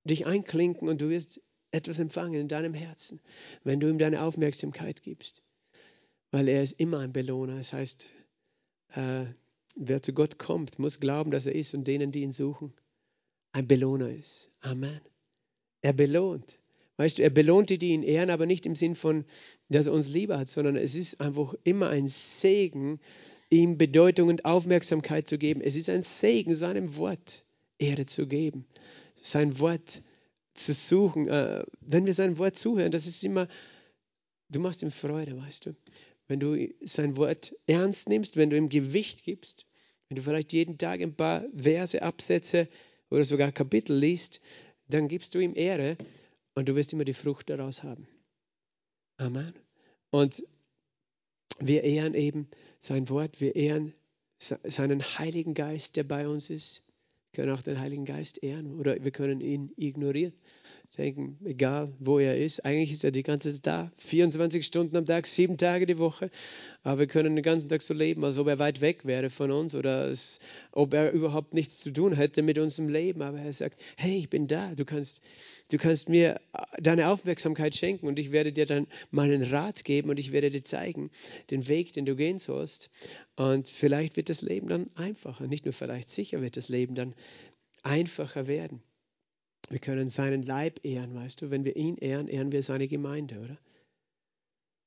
[0.05, 1.41] dich einklinken und du wirst
[1.77, 3.21] etwas empfangen in deinem Herzen,
[3.65, 5.43] wenn du ihm deine Aufmerksamkeit gibst.
[6.31, 7.57] Weil er ist immer ein Belohner.
[7.57, 8.07] Das heißt,
[8.95, 9.27] äh,
[9.77, 12.73] wer zu Gott kommt, muss glauben, dass er ist und denen, die ihn suchen,
[13.53, 14.51] ein Belohner ist.
[14.61, 15.01] Amen.
[15.83, 16.59] Er belohnt.
[16.97, 19.25] Weißt du, er belohnt die, die ihn ehren, aber nicht im Sinn von,
[19.69, 23.01] dass er uns lieber hat, sondern es ist einfach immer ein Segen,
[23.51, 25.61] ihm Bedeutung und Aufmerksamkeit zu geben.
[25.61, 27.45] Es ist ein Segen, seinem Wort
[27.79, 28.67] Ehre zu geben,
[29.15, 30.03] sein Wort
[30.59, 31.29] zu suchen.
[31.29, 33.49] Äh, wenn wir sein Wort zuhören, das ist immer,
[34.49, 35.77] du machst ihm Freude, weißt du.
[36.29, 39.67] Wenn du sein Wort ernst nimmst, wenn du ihm Gewicht gibst,
[40.09, 42.69] wenn du vielleicht jeden Tag ein paar Verse, Absätze
[43.11, 44.41] oder sogar Kapitel liest,
[44.89, 45.97] dann gibst du ihm Ehre
[46.55, 48.09] und du wirst immer die Frucht daraus haben.
[49.19, 49.53] Amen.
[50.11, 50.43] Und
[51.61, 52.49] wir ehren eben
[52.81, 53.95] sein Wort, wir ehren
[54.39, 56.83] seinen Heiligen Geist, der bei uns ist.
[57.37, 60.33] Wir können auch den Heiligen Geist ehren oder wir können ihn ignorieren.
[60.97, 65.07] Denken, egal wo er ist, eigentlich ist er die ganze Zeit da, 24 Stunden am
[65.07, 66.31] Tag, sieben Tage die Woche.
[66.83, 69.51] Aber wir können den ganzen Tag so leben, als ob er weit weg wäre von
[69.51, 70.41] uns oder als
[70.73, 73.23] ob er überhaupt nichts zu tun hätte mit unserem Leben.
[73.23, 75.23] Aber er sagt, hey, ich bin da, du kannst
[75.69, 80.11] Du kannst mir äh, deine Aufmerksamkeit schenken und ich werde dir dann meinen Rat geben
[80.11, 81.11] und ich werde dir zeigen,
[81.51, 82.91] den Weg, den du gehen sollst.
[83.35, 85.49] Und vielleicht wird das Leben dann einfacher.
[85.49, 87.15] Nicht nur vielleicht, sicher wird das Leben dann
[87.83, 88.81] einfacher werden.
[89.69, 91.51] Wir können seinen Leib ehren, weißt du.
[91.51, 93.59] Wenn wir ihn ehren, ehren wir seine Gemeinde, oder?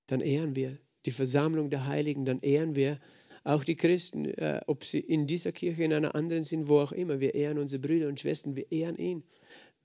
[0.07, 2.99] Dann ehren wir die Versammlung der Heiligen, dann ehren wir
[3.43, 6.91] auch die Christen, äh, ob sie in dieser Kirche, in einer anderen sind, wo auch
[6.91, 7.19] immer.
[7.19, 9.23] Wir ehren unsere Brüder und Schwestern, wir ehren ihn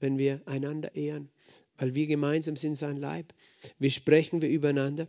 [0.00, 1.30] wenn wir einander ehren,
[1.78, 3.32] weil wir gemeinsam sind sein Leib.
[3.78, 5.08] Wie sprechen wir übereinander?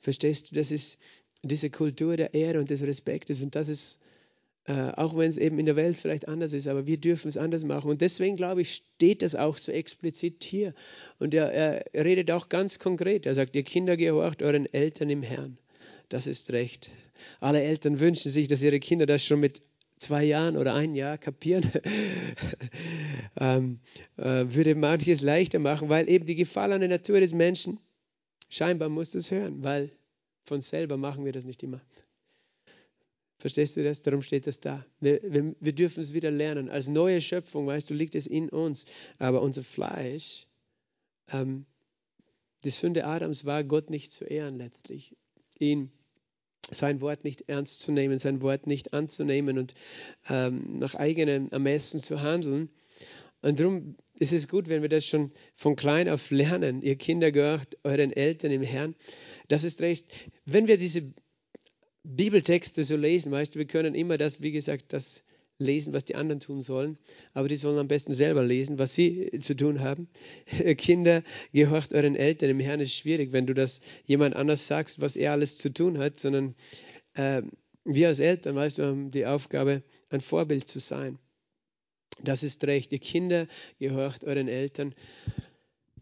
[0.00, 0.98] Verstehst du, das ist
[1.42, 4.02] diese Kultur der Ehre und des Respektes und das ist,
[4.66, 7.36] äh, auch wenn es eben in der Welt vielleicht anders ist, aber wir dürfen es
[7.36, 7.88] anders machen.
[7.88, 10.74] Und deswegen, glaube ich, steht das auch so explizit hier.
[11.18, 13.26] Und er, er redet auch ganz konkret.
[13.26, 15.58] Er sagt, ihr Kinder gehorcht euren Eltern im Herrn.
[16.08, 16.90] Das ist recht.
[17.40, 19.62] Alle Eltern wünschen sich, dass ihre Kinder das schon mit
[19.98, 21.70] zwei Jahren oder ein Jahr kapieren,
[23.40, 23.80] ähm,
[24.16, 27.78] äh, würde manches leichter machen, weil eben die gefallene Natur des Menschen,
[28.48, 29.90] scheinbar muss es hören, weil
[30.44, 31.80] von selber machen wir das nicht immer.
[33.38, 34.02] Verstehst du das?
[34.02, 34.84] Darum steht das da.
[35.00, 36.70] Wir, wir, wir dürfen es wieder lernen.
[36.70, 38.86] Als neue Schöpfung, weißt du, liegt es in uns.
[39.18, 40.46] Aber unser Fleisch,
[41.32, 41.66] ähm,
[42.64, 45.14] die Sünde Adams war, Gott nicht zu ehren letztlich.
[45.58, 45.90] Ihn,
[46.70, 49.74] sein Wort nicht ernst zu nehmen, sein Wort nicht anzunehmen und
[50.28, 52.70] ähm, nach eigenem Ermessen zu handeln.
[53.42, 56.82] Und darum ist es gut, wenn wir das schon von klein auf lernen.
[56.82, 58.94] Ihr Kinder gehört euren Eltern im Herrn.
[59.48, 60.06] Das ist recht.
[60.46, 61.14] Wenn wir diese
[62.06, 65.24] Bibeltexte so lesen, weißt du, wir können immer das, wie gesagt, das
[65.58, 66.98] lesen, was die anderen tun sollen,
[67.32, 70.08] aber die sollen am besten selber lesen, was sie zu tun haben.
[70.76, 75.16] Kinder, gehorcht euren Eltern im Herrn ist schwierig, wenn du das jemand anders sagst, was
[75.16, 76.54] er alles zu tun hat, sondern
[77.14, 77.42] äh,
[77.84, 81.18] wir als Eltern, weißt du, haben die Aufgabe, ein Vorbild zu sein.
[82.22, 82.92] Das ist recht.
[82.92, 83.46] Ihr Kinder,
[83.78, 84.94] gehorcht euren Eltern.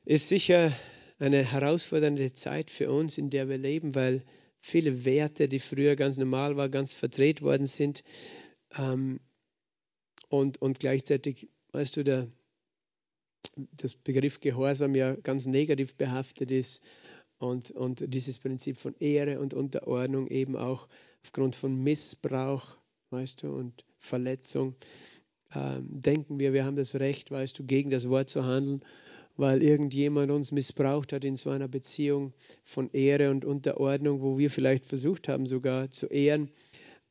[0.05, 0.73] Ist sicher
[1.19, 4.23] eine herausfordernde Zeit für uns, in der wir leben, weil
[4.65, 8.03] viele Werte, die früher ganz normal waren, ganz verdreht worden sind.
[8.79, 9.21] Ähm,
[10.31, 12.29] und, und gleichzeitig, weißt du, der,
[13.73, 16.83] das Begriff Gehorsam ja ganz negativ behaftet ist
[17.37, 20.89] und, und dieses Prinzip von Ehre und Unterordnung eben auch
[21.23, 22.79] aufgrund von Missbrauch,
[23.11, 24.77] weißt du, und Verletzung,
[25.55, 28.83] ähm, denken wir, wir haben das Recht, weißt du, gegen das Wort zu handeln
[29.37, 32.33] weil irgendjemand uns missbraucht hat in so einer Beziehung
[32.65, 36.51] von Ehre und Unterordnung, wo wir vielleicht versucht haben sogar zu ehren,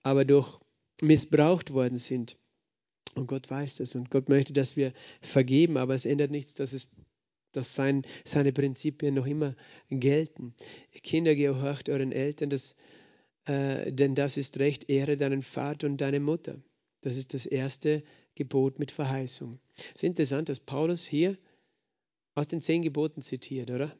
[0.04, 0.60] aber durch
[1.02, 2.38] missbraucht worden sind.
[3.16, 6.74] Und Gott weiß das und Gott möchte, dass wir vergeben, aber es ändert nichts, dass,
[6.74, 6.88] es,
[7.52, 9.56] dass sein, seine Prinzipien noch immer
[9.90, 10.56] gelten.
[11.04, 12.76] Kinder, gehorcht euren Eltern, das,
[13.46, 16.58] äh, denn das ist recht, ehre deinen Vater und deine Mutter.
[17.02, 18.02] Das ist das erste
[18.36, 19.60] Gebot mit Verheißung.
[19.76, 21.38] Es ist interessant, dass Paulus hier
[22.36, 23.96] aus den zehn Geboten zitiert, oder?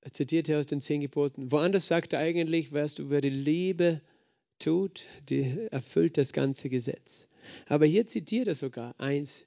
[0.00, 1.52] Er zitiert hier aus den zehn Geboten.
[1.52, 4.00] Woanders sagt er eigentlich, weißt du, wer die Liebe
[4.58, 7.28] tut, die erfüllt das ganze Gesetz.
[7.66, 9.44] Aber hier zitiert er sogar eins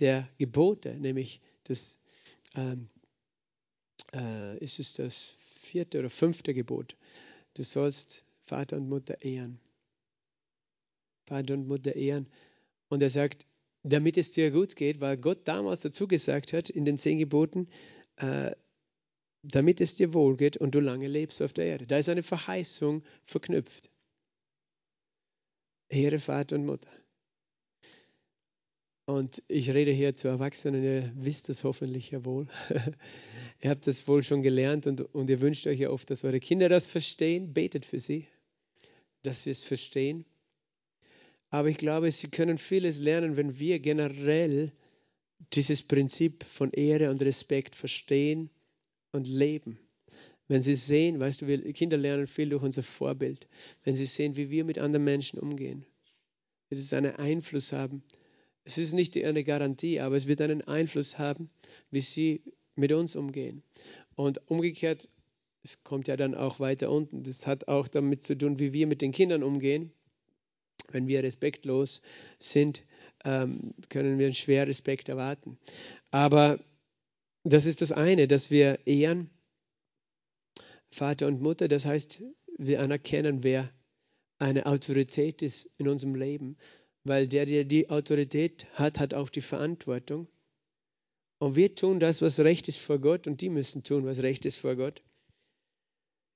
[0.00, 1.98] der Gebote, nämlich das,
[2.56, 2.88] ähm,
[4.14, 6.96] äh, ist es das vierte oder fünfte Gebot.
[7.54, 9.60] Du sollst Vater und Mutter ehren.
[11.26, 12.26] Vater und Mutter ehren.
[12.88, 13.46] Und er sagt,
[13.82, 17.68] damit es dir gut geht, weil Gott damals dazu gesagt hat in den zehn Geboten,
[18.16, 18.52] äh,
[19.42, 21.86] damit es dir wohl geht und du lange lebst auf der Erde.
[21.86, 23.90] Da ist eine Verheißung verknüpft.
[25.88, 26.88] Ehre Vater und Mutter.
[29.04, 32.46] Und ich rede hier zu Erwachsenen, ihr wisst das hoffentlich ja wohl.
[33.60, 36.38] ihr habt das wohl schon gelernt und, und ihr wünscht euch ja oft, dass eure
[36.38, 37.52] Kinder das verstehen.
[37.52, 38.28] Betet für sie,
[39.22, 40.24] dass sie es verstehen.
[41.52, 44.72] Aber ich glaube, sie können vieles lernen, wenn wir generell
[45.52, 48.48] dieses Prinzip von Ehre und Respekt verstehen
[49.12, 49.78] und leben.
[50.48, 53.48] Wenn sie sehen, weißt du, wir Kinder lernen viel durch unser Vorbild.
[53.84, 55.84] Wenn sie sehen, wie wir mit anderen Menschen umgehen,
[56.70, 58.02] wird es einen Einfluss haben.
[58.64, 61.48] Es ist nicht eine Garantie, aber es wird einen Einfluss haben,
[61.90, 62.40] wie sie
[62.76, 63.62] mit uns umgehen.
[64.14, 65.10] Und umgekehrt,
[65.64, 68.86] es kommt ja dann auch weiter unten, das hat auch damit zu tun, wie wir
[68.86, 69.92] mit den Kindern umgehen.
[70.92, 72.02] Wenn wir respektlos
[72.38, 72.84] sind,
[73.24, 75.58] ähm, können wir schwer Respekt erwarten.
[76.10, 76.58] Aber
[77.44, 79.30] das ist das eine, dass wir ehren
[80.90, 81.68] Vater und Mutter.
[81.68, 82.22] Das heißt,
[82.58, 83.70] wir anerkennen, wer
[84.38, 86.56] eine Autorität ist in unserem Leben,
[87.04, 90.28] weil der, der die Autorität hat, hat auch die Verantwortung.
[91.38, 94.44] Und wir tun das, was recht ist vor Gott, und die müssen tun, was recht
[94.44, 95.02] ist vor Gott.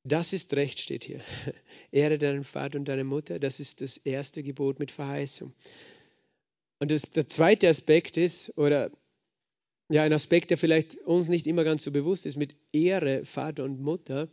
[0.06, 1.20] Das ist Recht, steht hier.
[1.90, 5.52] Ehre deinen Vater und deine Mutter, das ist das erste Gebot mit Verheißung.
[6.78, 8.92] Und das, der zweite Aspekt ist, oder
[9.88, 13.64] ja, ein Aspekt, der vielleicht uns nicht immer ganz so bewusst ist, mit Ehre Vater
[13.64, 14.28] und Mutter,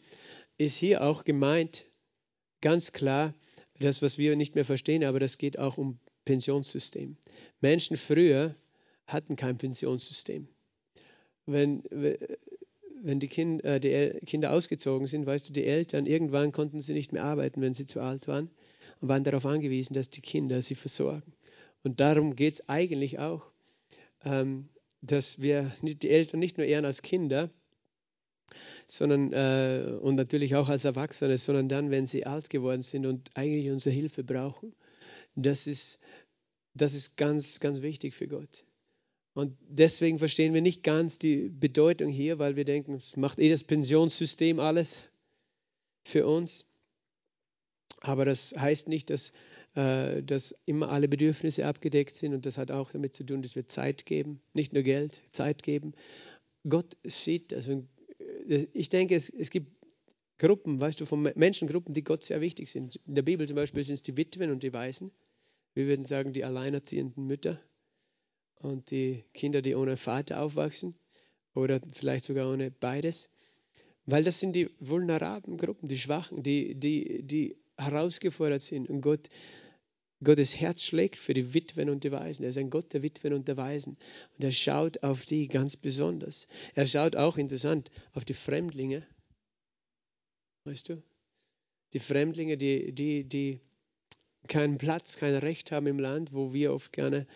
[0.60, 1.86] ist hier auch gemeint,
[2.62, 3.34] ganz klar,
[3.80, 7.18] das, was wir nicht mehr verstehen, aber das geht auch um Pensionssystem.
[7.62, 8.56] Menschen früher
[9.08, 10.48] hatten kein Pensionssystem.
[11.48, 11.84] Wenn,
[13.04, 16.94] wenn die, kind, äh, die Kinder ausgezogen sind, weißt du, die Eltern, irgendwann konnten sie
[16.94, 18.50] nicht mehr arbeiten, wenn sie zu alt waren
[19.02, 21.34] und waren darauf angewiesen, dass die Kinder sie versorgen.
[21.84, 23.52] Und darum geht es eigentlich auch,
[24.24, 24.70] ähm,
[25.02, 27.50] dass wir die Eltern nicht nur ehren als Kinder,
[28.88, 33.30] sondern äh, und natürlich auch als Erwachsene, sondern dann, wenn sie alt geworden sind und
[33.36, 34.74] eigentlich unsere Hilfe brauchen.
[35.36, 36.00] Das ist,
[36.74, 38.66] das ist ganz, ganz wichtig für Gott.
[39.34, 43.50] Und deswegen verstehen wir nicht ganz die Bedeutung hier, weil wir denken, es macht eh
[43.50, 45.04] das Pensionssystem alles
[46.04, 46.66] für uns.
[48.02, 49.34] Aber das heißt nicht, dass,
[49.76, 52.34] äh, dass immer alle Bedürfnisse abgedeckt sind.
[52.34, 55.64] Und das hat auch damit zu tun, dass wir Zeit geben, nicht nur Geld, Zeit
[55.64, 55.94] geben.
[56.68, 57.84] Gott sieht, also
[58.46, 59.72] ich denke, es, es gibt
[60.38, 62.98] Gruppen, weißt du, von Menschengruppen, die Gott sehr wichtig sind.
[63.08, 65.12] In der Bibel zum Beispiel sind es die Witwen und die Waisen.
[65.74, 67.60] Wir würden sagen, die alleinerziehenden Mütter
[68.60, 70.96] und die Kinder, die ohne Vater aufwachsen
[71.54, 73.30] oder vielleicht sogar ohne beides.
[74.06, 78.90] Weil das sind die vulnerablen Gruppen, die Schwachen, die, die, die herausgefordert sind.
[78.90, 79.30] Und Gott,
[80.24, 82.44] Gottes Herz schlägt für die Witwen und die Waisen.
[82.44, 83.98] Er ist ein Gott der Witwen und der Waisen.
[84.38, 86.48] Und er schaut auf die ganz besonders.
[86.76, 89.06] Er schaut auch interessant auf die Fremdlinge.
[90.66, 91.02] Weißt du?
[91.94, 93.60] Die Fremdlinge, die, die, die
[94.48, 97.28] keinen Platz, kein Recht haben im Land, wo wir oft gerne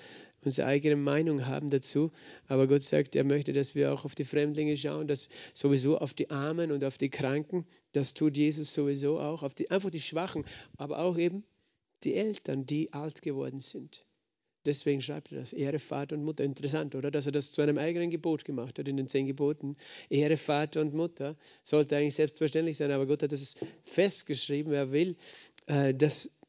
[0.48, 2.12] unsere eigene Meinung haben dazu.
[2.48, 6.14] Aber Gott sagt, er möchte, dass wir auch auf die Fremdlinge schauen, dass sowieso auf
[6.14, 7.66] die Armen und auf die Kranken.
[7.92, 10.46] Das tut Jesus sowieso auch, auf die, einfach die Schwachen,
[10.78, 11.44] aber auch eben
[12.04, 14.06] die Eltern, die alt geworden sind.
[14.66, 15.54] Deswegen schreibt er das.
[15.54, 16.44] Ehre Vater und Mutter.
[16.44, 17.10] Interessant, oder?
[17.10, 19.78] Dass er das zu einem eigenen Gebot gemacht hat in den zehn Geboten.
[20.10, 23.56] Ehre Vater und Mutter sollte eigentlich selbstverständlich sein, aber Gott hat das
[23.86, 24.74] festgeschrieben.
[24.74, 25.16] Er will,
[25.68, 26.42] äh, dass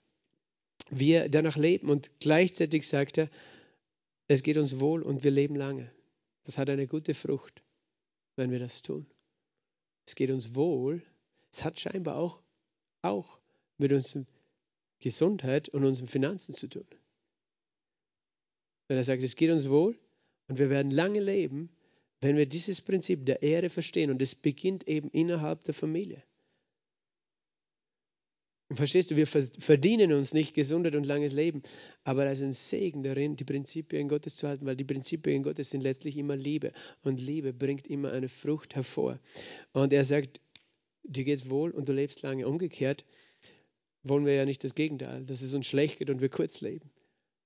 [0.91, 1.91] wir danach leben.
[1.91, 3.31] Und gleichzeitig sagt er,
[4.29, 5.91] es geht uns wohl und wir leben lange.
[6.45, 7.62] Das hat eine gute Frucht,
[8.37, 9.07] wenn wir das tun.
[10.07, 11.03] Es geht uns wohl.
[11.51, 12.43] Es hat scheinbar auch,
[13.03, 13.38] auch
[13.79, 14.27] mit unserer
[15.01, 16.87] Gesundheit und unseren Finanzen zu tun.
[18.87, 19.99] Wenn er sagt, es geht uns wohl
[20.49, 21.71] und wir werden lange leben,
[22.21, 26.23] wenn wir dieses Prinzip der Ehre verstehen und es beginnt eben innerhalb der Familie.
[28.70, 31.62] Verstehst du, wir verdienen uns nicht Gesundheit und langes Leben,
[32.04, 35.70] aber da ist ein Segen darin, die Prinzipien Gottes zu halten, weil die Prinzipien Gottes
[35.70, 39.20] sind letztlich immer Liebe und Liebe bringt immer eine Frucht hervor.
[39.72, 40.42] Und er sagt,
[41.02, 42.46] dir geht's wohl und du lebst lange.
[42.46, 43.07] Umgekehrt
[44.02, 46.90] wollen wir ja nicht das Gegenteil, dass es uns schlecht geht und wir kurz leben.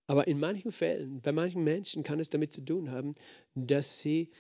[0.09, 3.15] Aber in manchen Fällen, bei manchen Menschen kann es damit zu tun haben,
[3.55, 4.31] dass sie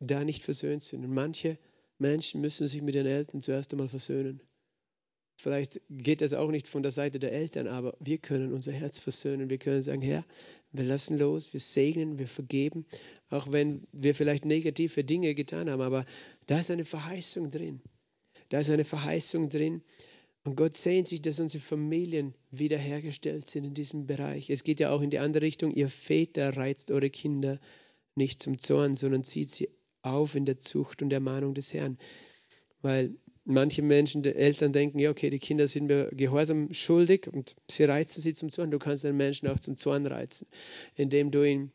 [0.00, 1.04] da nicht versöhnt sind.
[1.04, 1.56] Und manche
[1.98, 4.42] Menschen müssen sich mit den Eltern zuerst einmal versöhnen.
[5.42, 9.00] Vielleicht geht das auch nicht von der Seite der Eltern, aber wir können unser Herz
[9.00, 9.50] versöhnen.
[9.50, 10.24] Wir können sagen, Herr,
[10.70, 12.86] wir lassen los, wir segnen, wir vergeben,
[13.28, 15.80] auch wenn wir vielleicht negative Dinge getan haben.
[15.80, 16.06] Aber
[16.46, 17.80] da ist eine Verheißung drin.
[18.50, 19.82] Da ist eine Verheißung drin.
[20.44, 24.48] Und Gott sehnt sich, dass unsere Familien wiederhergestellt sind in diesem Bereich.
[24.48, 25.74] Es geht ja auch in die andere Richtung.
[25.74, 27.58] Ihr Väter reizt eure Kinder
[28.14, 29.68] nicht zum Zorn, sondern zieht sie
[30.02, 31.98] auf in der Zucht und Ermahnung des Herrn.
[32.80, 37.56] Weil manche Menschen, die Eltern denken, ja, okay, die Kinder sind mir Gehorsam schuldig und
[37.70, 38.70] sie reizen sie zum Zorn.
[38.70, 40.46] Du kannst einen Menschen auch zum Zorn reizen,
[40.96, 41.72] indem du ihm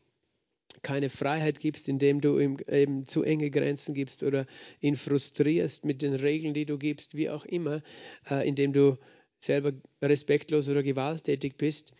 [0.82, 4.46] keine Freiheit gibst, indem du ihm eben zu enge Grenzen gibst oder
[4.80, 7.82] ihn frustrierst mit den Regeln, die du gibst, wie auch immer,
[8.30, 8.96] äh, indem du
[9.40, 11.94] selber respektlos oder gewalttätig bist,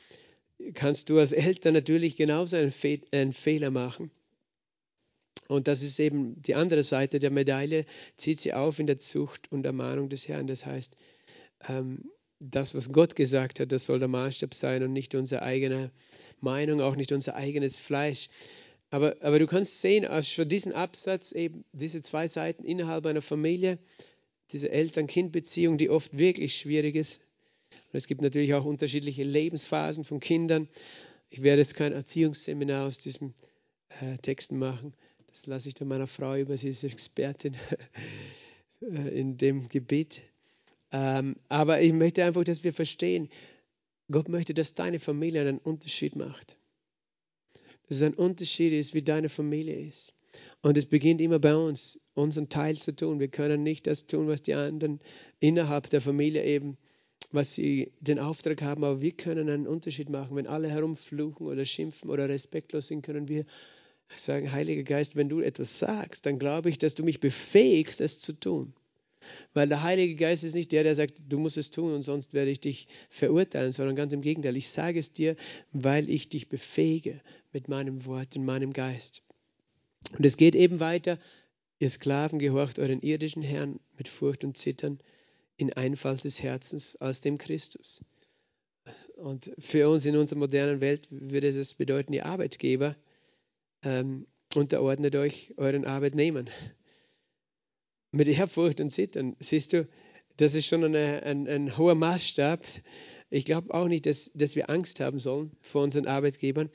[0.74, 4.10] kannst du als Eltern natürlich genauso einen, Fe einen Fehler machen.
[5.48, 9.50] Und das ist eben die andere Seite der Medaille, zieht sie auf in der Zucht
[9.50, 10.46] und Ermahnung des Herrn.
[10.46, 10.94] Das heißt,
[11.68, 15.90] ähm, das, was Gott gesagt hat, das soll der Maßstab sein und nicht unsere eigene
[16.40, 18.28] Meinung, auch nicht unser eigenes Fleisch.
[18.90, 23.78] Aber, aber du kannst sehen, aus diesen Absatz, eben diese zwei Seiten innerhalb einer Familie,
[24.52, 27.20] diese Eltern-Kind-Beziehung, die oft wirklich schwierig ist.
[27.70, 30.68] Und es gibt natürlich auch unterschiedliche Lebensphasen von Kindern.
[31.30, 33.34] Ich werde jetzt kein Erziehungsseminar aus diesem
[34.00, 34.94] äh, Texten machen.
[35.38, 36.56] Das lasse ich dann meiner Frau über.
[36.56, 37.54] Sie ist Expertin
[38.82, 40.20] äh, in dem Gebiet.
[40.90, 43.28] Ähm, aber ich möchte einfach, dass wir verstehen,
[44.10, 46.56] Gott möchte, dass deine Familie einen Unterschied macht.
[47.86, 50.12] Dass es ein Unterschied ist, wie deine Familie ist.
[50.60, 53.20] Und es beginnt immer bei uns, unseren Teil zu tun.
[53.20, 54.98] Wir können nicht das tun, was die anderen
[55.38, 56.76] innerhalb der Familie eben,
[57.30, 60.34] was sie den Auftrag haben, aber wir können einen Unterschied machen.
[60.34, 63.44] Wenn alle herumfluchen oder schimpfen oder respektlos sind, können wir
[64.16, 68.18] sagen, Heiliger Geist, wenn du etwas sagst, dann glaube ich, dass du mich befähigst, es
[68.18, 68.72] zu tun.
[69.52, 72.32] Weil der Heilige Geist ist nicht der, der sagt, du musst es tun und sonst
[72.32, 74.56] werde ich dich verurteilen, sondern ganz im Gegenteil.
[74.56, 75.36] Ich sage es dir,
[75.72, 77.20] weil ich dich befähige
[77.52, 79.22] mit meinem Wort und meinem Geist.
[80.16, 81.18] Und es geht eben weiter.
[81.78, 84.98] Ihr Sklaven gehorcht euren irdischen Herrn mit Furcht und Zittern
[85.56, 88.00] in Einfalt des Herzens als dem Christus.
[89.16, 92.96] Und für uns in unserer modernen Welt würde es bedeuten, ihr Arbeitgeber
[93.82, 96.50] ähm, unterordnet euch euren Arbeitnehmern.
[98.12, 99.86] Mit Ehrfurcht und Zittern, siehst du,
[100.36, 102.64] das ist schon eine, ein, ein hoher Maßstab.
[103.28, 106.70] Ich glaube auch nicht, dass, dass wir Angst haben sollen vor unseren Arbeitgebern.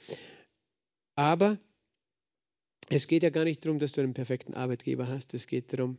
[1.16, 1.60] Aber
[2.89, 5.34] es geht ja gar nicht darum, dass du einen perfekten Arbeitgeber hast.
[5.34, 5.98] Es geht darum,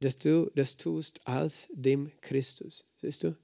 [0.00, 2.84] dass du das tust als dem Christus.
[2.98, 3.36] Siehst du?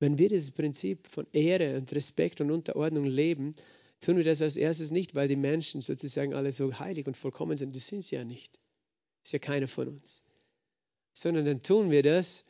[0.00, 3.54] Wenn wir dieses Prinzip von Ehre und Respekt und Unterordnung leben,
[4.04, 7.56] tun wir das als erstes nicht, weil die Menschen sozusagen alle so heilig und vollkommen
[7.56, 7.74] sind.
[7.74, 8.60] Das sind sie ja nicht.
[9.22, 10.22] Das ist ja keiner von uns.
[11.14, 12.44] Sondern dann tun wir das,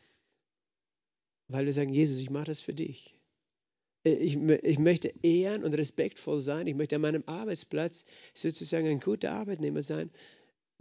[1.47, 3.21] weil wir sagen, Jesus, ich mache das für dich.
[4.03, 6.67] Ich, ich, möchte ehren und respektvoll sein.
[6.67, 10.11] Ich möchte an meinem Arbeitsplatz sozusagen ein guter Arbeitnehmer sein.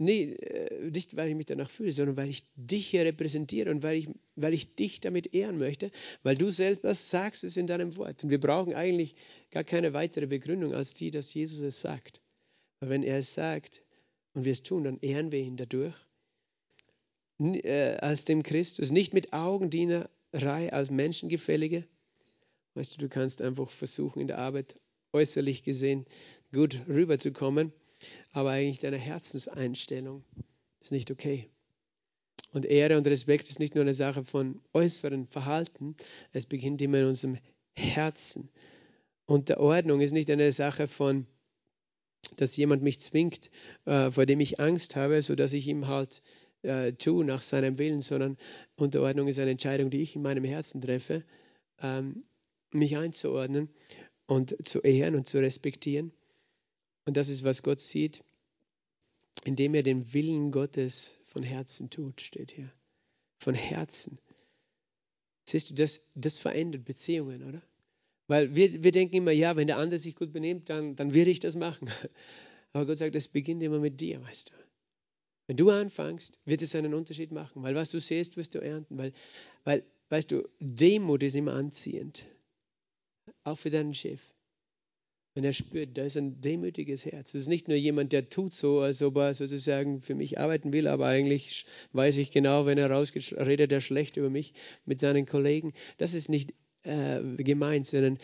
[0.04, 3.82] Nee, äh, nicht weil ich mich danach fühle, sondern weil ich dich hier repräsentiere und
[3.82, 5.90] weil ich, weil ich dich damit ehren möchte,
[6.22, 8.22] weil du selber sagst es in deinem Wort.
[8.24, 9.14] Und wir brauchen eigentlich
[9.50, 12.20] gar keine weitere Begründung als die, dass Jesus es sagt.
[12.80, 13.82] Weil wenn er es sagt
[14.34, 15.94] und wir es tun, dann ehren wir ihn dadurch.
[17.40, 21.84] Äh, als dem Christus, nicht mit Augendienerei als Menschengefällige,
[22.74, 24.74] Weißt du, du kannst einfach versuchen, in der Arbeit
[25.12, 26.06] äußerlich gesehen
[26.52, 27.72] gut rüberzukommen,
[28.32, 30.24] aber eigentlich deine Herzenseinstellung
[30.80, 31.48] ist nicht okay.
[32.52, 35.96] Und Ehre und Respekt ist nicht nur eine Sache von äußeren Verhalten,
[36.32, 37.38] es beginnt immer in unserem
[37.74, 38.48] Herzen.
[39.26, 41.26] Und der Ordnung ist nicht eine Sache von,
[42.36, 43.50] dass jemand mich zwingt,
[43.86, 46.22] äh, vor dem ich Angst habe, sodass ich ihm halt
[46.62, 48.36] äh, tue nach seinem Willen, sondern
[48.76, 51.24] Unterordnung ist eine Entscheidung, die ich in meinem Herzen treffe.
[51.80, 52.24] Ähm,
[52.72, 53.68] mich einzuordnen
[54.26, 56.12] und zu ehren und zu respektieren.
[57.04, 58.22] Und das ist, was Gott sieht,
[59.44, 62.72] indem er den Willen Gottes von Herzen tut, steht hier.
[63.38, 64.18] Von Herzen.
[65.46, 67.62] Siehst du, das, das verändert Beziehungen, oder?
[68.26, 71.30] Weil wir, wir denken immer, ja, wenn der andere sich gut benimmt, dann, dann werde
[71.30, 71.90] ich das machen.
[72.72, 74.54] Aber Gott sagt, es beginnt immer mit dir, weißt du.
[75.46, 78.96] Wenn du anfängst, wird es einen Unterschied machen, weil was du siehst, wirst du ernten.
[78.96, 79.12] Weil,
[79.64, 82.24] weil weißt du, Demut ist immer anziehend
[83.42, 84.33] auch für deinen Chef.
[85.34, 87.32] Wenn er spürt, da ist ein demütiges Herz.
[87.32, 90.72] Das ist nicht nur jemand, der tut so, als ob er sozusagen für mich arbeiten
[90.72, 95.00] will, aber eigentlich weiß ich genau, wenn er rausgeht, redet er schlecht über mich mit
[95.00, 95.72] seinen Kollegen.
[95.98, 98.18] Das ist nicht äh, gemeint, sondern,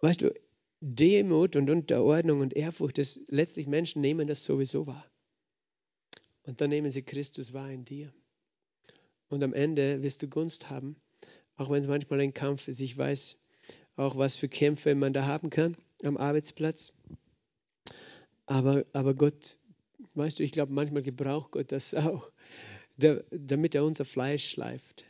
[0.00, 0.34] weißt du,
[0.80, 5.04] Demut und Unterordnung und Ehrfurcht, das letztlich Menschen nehmen das sowieso wahr.
[6.44, 8.14] Und dann nehmen sie Christus wahr in dir.
[9.28, 10.96] Und am Ende wirst du Gunst haben,
[11.56, 12.80] auch wenn es manchmal ein Kampf ist.
[12.80, 13.36] Ich weiß,
[13.96, 16.92] auch was für Kämpfe man da haben kann am Arbeitsplatz.
[18.46, 19.56] Aber, aber Gott,
[20.14, 22.30] weißt du, ich glaube, manchmal gebraucht Gott das auch,
[22.96, 25.04] damit er unser Fleisch schleift.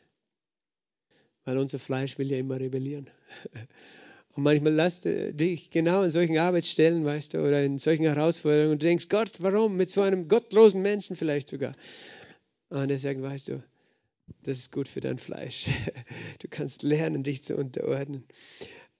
[1.44, 3.09] Weil unser Fleisch will ja immer rebellieren.
[4.35, 8.70] Und manchmal lässt du dich genau in solchen Arbeitsstellen, weißt du, oder in solchen Herausforderungen
[8.70, 9.77] und denkst, Gott, warum?
[9.77, 11.72] Mit so einem gottlosen Menschen vielleicht sogar.
[12.68, 13.64] Und er sagt, weißt du,
[14.44, 15.66] das ist gut für dein Fleisch.
[16.38, 18.24] Du kannst lernen, dich zu unterordnen.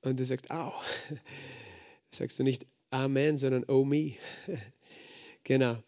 [0.01, 0.72] Und du sagst, au.
[2.11, 4.14] Sagst du nicht Amen, sondern Oh me.
[5.44, 5.83] Genau.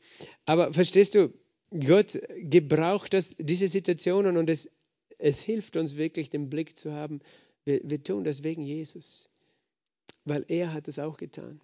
[0.47, 1.35] Aber verstehst du,
[1.71, 4.79] Gott gebraucht das, diese Situationen und es,
[5.19, 7.21] es hilft uns wirklich, den Blick zu haben.
[7.65, 9.29] Wir, wir tun das wegen Jesus,
[10.25, 11.61] weil er hat es auch getan.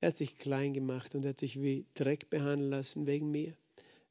[0.00, 3.56] Er hat sich klein gemacht und hat sich wie Dreck behandeln lassen wegen mir.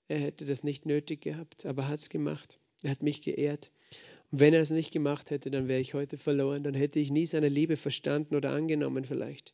[0.07, 2.57] Er hätte das nicht nötig gehabt, aber hat es gemacht.
[2.83, 3.72] Er hat mich geehrt.
[4.35, 6.63] Wenn er es nicht gemacht hätte, dann wäre ich heute verloren.
[6.63, 9.53] Dann hätte ich nie seine Liebe verstanden oder angenommen vielleicht.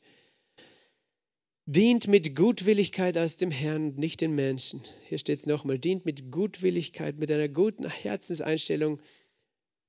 [1.65, 4.81] Dient mit Gutwilligkeit als dem Herrn und nicht den Menschen.
[5.03, 5.79] Hier steht es nochmal.
[5.79, 9.01] Dient mit Gutwilligkeit, mit einer guten Herzenseinstellung.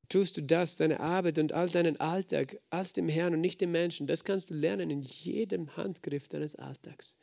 [0.09, 3.71] Tust du das, deine Arbeit und all deinen Alltag als dem Herrn und nicht dem
[3.71, 4.09] Menschen.
[4.09, 7.17] Das kannst du lernen in jedem Handgriff deines Alltags.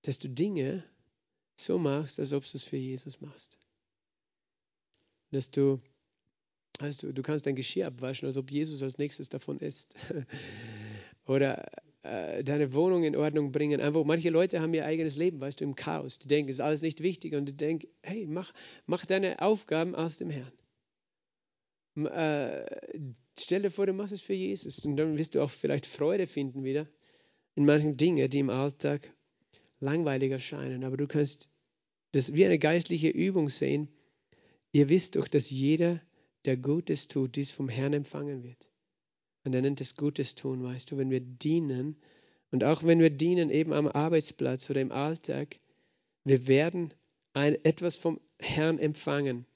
[0.00, 0.82] Dass du Dinge
[1.56, 3.58] so machst, als ob du es für Jesus machst
[5.30, 5.80] dass du,
[6.78, 9.94] also du kannst dein Geschirr abwaschen, als ob Jesus als nächstes davon isst.
[11.26, 11.66] Oder
[12.02, 13.80] äh, deine Wohnung in Ordnung bringen.
[13.80, 16.18] Einfach, manche Leute haben ihr eigenes Leben, weißt du, im Chaos.
[16.18, 18.52] Die denken, es ist alles nicht wichtig und die denken, hey, mach,
[18.86, 20.52] mach deine Aufgaben aus dem Herrn.
[21.96, 22.66] Äh,
[23.38, 26.26] stell dir vor, du machst es für Jesus und dann wirst du auch vielleicht Freude
[26.26, 26.86] finden wieder
[27.54, 29.12] in manchen Dingen, die im Alltag
[29.80, 30.84] langweilig erscheinen.
[30.84, 31.50] Aber du kannst
[32.12, 33.88] das wie eine geistliche Übung sehen,
[34.76, 36.02] Ihr wisst doch, dass jeder,
[36.46, 38.70] der Gutes tut, dies vom Herrn empfangen wird.
[39.44, 41.96] Und er nennt es Gutes tun, weißt du, wenn wir dienen.
[42.50, 45.58] Und auch wenn wir dienen eben am Arbeitsplatz oder im Alltag,
[46.24, 46.92] wir werden
[47.32, 49.46] ein, etwas vom Herrn empfangen.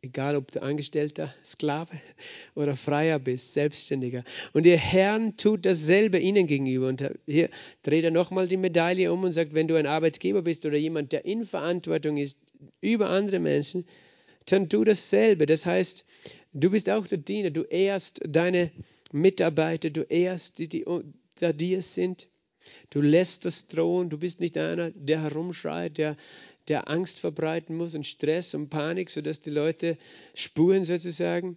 [0.00, 2.00] Egal, ob du Angestellter, Sklave
[2.54, 4.22] oder Freier bist, Selbstständiger.
[4.52, 6.86] Und ihr Herrn tut dasselbe ihnen gegenüber.
[6.86, 7.50] Und hier
[7.82, 11.10] dreht er nochmal die Medaille um und sagt, wenn du ein Arbeitgeber bist oder jemand,
[11.10, 12.46] der in Verantwortung ist,
[12.80, 13.84] über andere Menschen,
[14.52, 15.46] dann tu dasselbe.
[15.46, 16.04] Das heißt,
[16.52, 18.70] du bist auch der Diener, du ehrst deine
[19.12, 22.28] Mitarbeiter, du ehrst die, die unter dir sind.
[22.90, 26.16] Du lässt das drohen, du bist nicht einer, der herumschreit, der,
[26.68, 29.96] der Angst verbreiten muss und Stress und Panik, sodass die Leute
[30.34, 31.56] spuren sozusagen.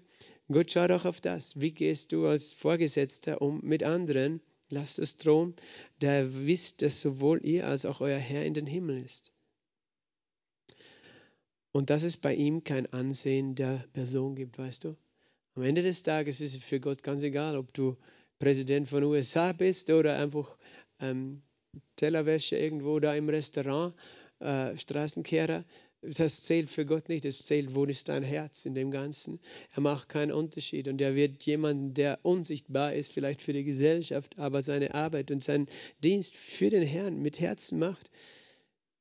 [0.50, 1.60] Gott schaut auch auf das.
[1.60, 4.42] Wie gehst du als Vorgesetzter um mit anderen?
[4.70, 5.54] Lasst das drohen,
[6.02, 9.31] der wisst, dass sowohl ihr als auch euer Herr in den Himmel ist.
[11.72, 14.98] Und dass es bei ihm kein Ansehen der Person gibt, weißt du?
[15.56, 17.98] Am Ende des Tages ist es für Gott ganz egal, ob du
[18.40, 20.58] Präsident von USA bist oder einfach
[21.00, 21.42] ähm,
[21.96, 23.94] Tellerwäsche irgendwo da im Restaurant,
[24.40, 25.64] äh, Straßenkehrer.
[26.02, 29.40] Das zählt für Gott nicht, es zählt, wo ist dein Herz in dem Ganzen.
[29.76, 34.38] Er macht keinen Unterschied und er wird jemanden, der unsichtbar ist, vielleicht für die Gesellschaft,
[34.40, 35.68] aber seine Arbeit und seinen
[36.04, 38.10] Dienst für den Herrn mit Herzen macht.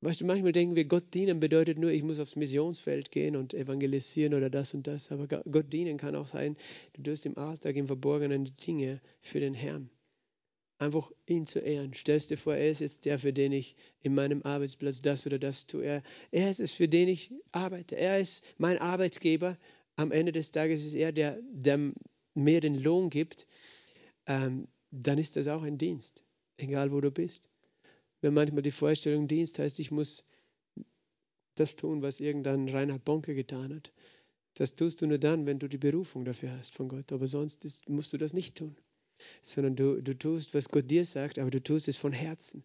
[0.02, 3.52] Weißt du, manchmal denken wir, Gott dienen bedeutet nur, ich muss aufs Missionsfeld gehen und
[3.52, 5.12] evangelisieren oder das und das.
[5.12, 6.56] Aber Gott dienen kann auch sein,
[6.94, 9.90] du tust im Alltag, im Verborgenen Dinge für den Herrn
[10.80, 11.92] einfach ihn zu ehren.
[11.94, 15.38] Stellst dir vor, er ist jetzt der, für den ich in meinem Arbeitsplatz das oder
[15.38, 15.84] das tue.
[15.84, 17.96] Er, er ist es, für den ich arbeite.
[17.96, 19.58] Er ist mein Arbeitgeber.
[19.96, 21.92] Am Ende des Tages ist er der, der
[22.34, 23.46] mir den Lohn gibt.
[24.26, 26.24] Ähm, dann ist das auch ein Dienst,
[26.56, 27.48] egal wo du bist.
[28.20, 30.24] Wenn manchmal die Vorstellung Dienst heißt, ich muss
[31.54, 33.92] das tun, was irgendein Reinhard Bonke getan hat.
[34.54, 37.12] Das tust du nur dann, wenn du die Berufung dafür hast von Gott.
[37.12, 38.76] Aber sonst ist, musst du das nicht tun
[39.42, 42.64] sondern du, du tust, was Gott dir sagt, aber du tust es von Herzen.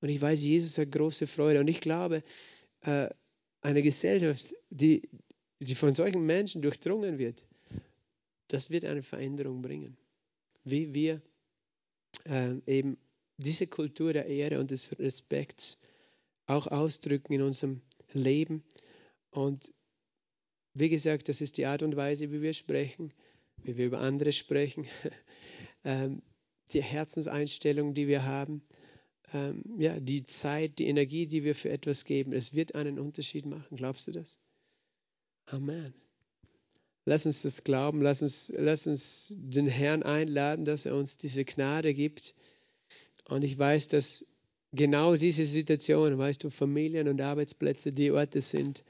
[0.00, 1.60] Und ich weiß, Jesus hat große Freude.
[1.60, 2.22] Und ich glaube,
[2.82, 3.08] äh,
[3.60, 5.08] eine Gesellschaft, die,
[5.60, 7.44] die von solchen Menschen durchdrungen wird,
[8.48, 9.96] das wird eine Veränderung bringen.
[10.64, 11.22] Wie wir
[12.26, 12.98] äh, eben
[13.38, 15.78] diese Kultur der Ehre und des Respekts
[16.46, 17.82] auch ausdrücken in unserem
[18.12, 18.62] Leben.
[19.30, 19.72] Und
[20.74, 23.12] wie gesagt, das ist die Art und Weise, wie wir sprechen,
[23.62, 24.86] wie wir über andere sprechen,
[25.84, 26.22] ähm,
[26.72, 28.62] die Herzenseinstellung, die wir haben,
[29.32, 32.32] ähm, ja, die Zeit, die Energie, die wir für etwas geben.
[32.32, 33.76] Es wird einen Unterschied machen.
[33.76, 34.38] Glaubst du das?
[35.46, 35.94] Amen.
[37.04, 38.02] Lass uns das glauben.
[38.02, 42.34] Lass uns, lass uns den Herrn einladen, dass er uns diese Gnade gibt.
[43.28, 44.24] Und ich weiß, dass
[44.72, 48.84] genau diese Situationen, weißt du, Familien und Arbeitsplätze die Orte sind,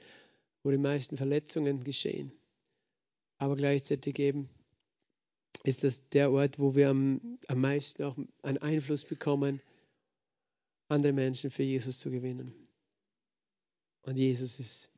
[0.63, 2.31] wo die meisten Verletzungen geschehen.
[3.37, 4.49] Aber gleichzeitig eben
[5.63, 9.61] ist das der Ort, wo wir am, am meisten auch einen Einfluss bekommen,
[10.89, 12.53] andere Menschen für Jesus zu gewinnen.
[14.03, 14.89] Und Jesus ist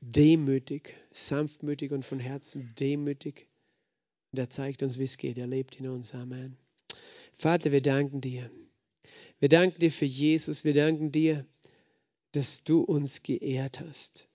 [0.00, 3.48] demütig, sanftmütig und von Herzen demütig.
[4.32, 5.38] Und er zeigt uns, wie es geht.
[5.38, 6.14] Er lebt in uns.
[6.14, 6.56] Amen.
[7.42, 8.50] Vater, wir danken dir.
[9.40, 10.64] Wir danken dir für Jesus.
[10.64, 11.44] Wir danken dir,
[12.30, 14.28] dass du uns geehrt hast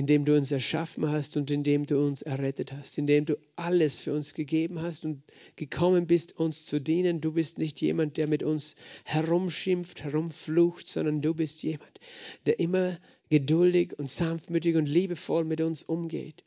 [0.00, 4.14] indem du uns erschaffen hast und indem du uns errettet hast, indem du alles für
[4.14, 5.22] uns gegeben hast und
[5.56, 7.20] gekommen bist, uns zu dienen.
[7.20, 12.00] Du bist nicht jemand, der mit uns herumschimpft, herumflucht, sondern du bist jemand,
[12.46, 12.98] der immer
[13.28, 16.44] geduldig und sanftmütig und liebevoll mit uns umgeht.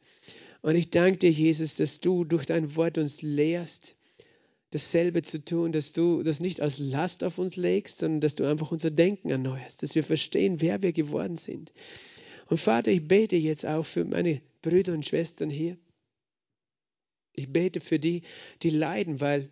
[0.64, 3.98] Und ich danke dir, Jesus, dass du durch dein Wort uns lehrst,
[4.74, 8.46] dasselbe zu tun, dass du das nicht als Last auf uns legst, sondern dass du
[8.46, 11.72] einfach unser Denken erneuerst, dass wir verstehen, wer wir geworden sind
[12.48, 15.78] und Vater, ich bete jetzt auch für meine Brüder und Schwestern hier.
[17.34, 18.22] Ich bete für die,
[18.62, 19.50] die leiden, weil,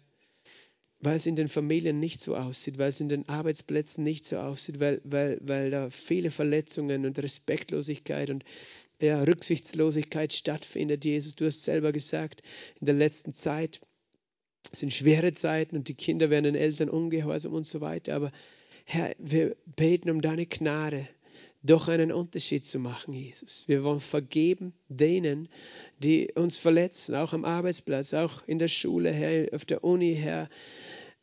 [0.99, 4.37] weil es in den Familien nicht so aussieht, weil es in den Arbeitsplätzen nicht so
[4.37, 8.43] aussieht, weil, weil, weil da viele Verletzungen und Respektlosigkeit und
[9.01, 11.03] ja, Rücksichtslosigkeit stattfindet.
[11.03, 12.43] Jesus, du hast selber gesagt,
[12.79, 13.81] in der letzten Zeit
[14.71, 18.15] sind schwere Zeiten und die Kinder werden den Eltern ungehorsam und so weiter.
[18.15, 18.31] Aber
[18.85, 21.07] Herr, wir beten um deine Gnade
[21.63, 23.65] doch einen Unterschied zu machen, Jesus.
[23.67, 25.47] Wir wollen vergeben denen,
[25.99, 30.49] die uns verletzen, auch am Arbeitsplatz, auch in der Schule, Herr, auf der Uni, Herr,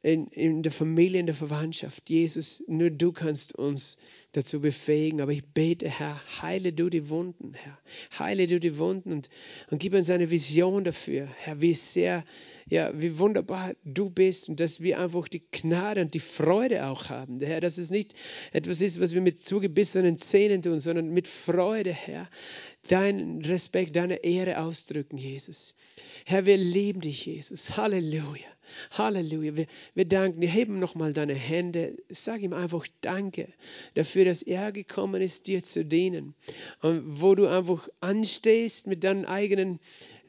[0.02, 2.08] in, in der Familie, in der Verwandtschaft.
[2.08, 3.98] Jesus, nur du kannst uns
[4.32, 5.20] dazu befähigen.
[5.20, 7.78] Aber ich bete, Herr, heile du die Wunden, Herr.
[8.18, 9.28] Heile du die Wunden und,
[9.70, 12.24] und gib uns eine Vision dafür, Herr, wie sehr
[12.70, 17.08] ja, wie wunderbar du bist und dass wir einfach die Gnade und die Freude auch
[17.08, 18.14] haben, Herr, dass es nicht
[18.52, 22.28] etwas ist, was wir mit zugebissenen Zähnen tun, sondern mit Freude, Herr,
[22.88, 25.74] deinen Respekt, deine Ehre ausdrücken, Jesus.
[26.26, 27.76] Herr, wir lieben dich, Jesus.
[27.76, 28.46] Halleluja.
[28.90, 29.56] Halleluja.
[29.56, 30.48] Wir, wir danken dir.
[30.48, 31.96] Heben nochmal deine Hände.
[32.08, 33.48] Sag ihm einfach Danke
[33.94, 36.34] dafür, dass er gekommen ist, dir zu dienen.
[36.80, 39.78] Und wo du einfach anstehst mit deinen eigenen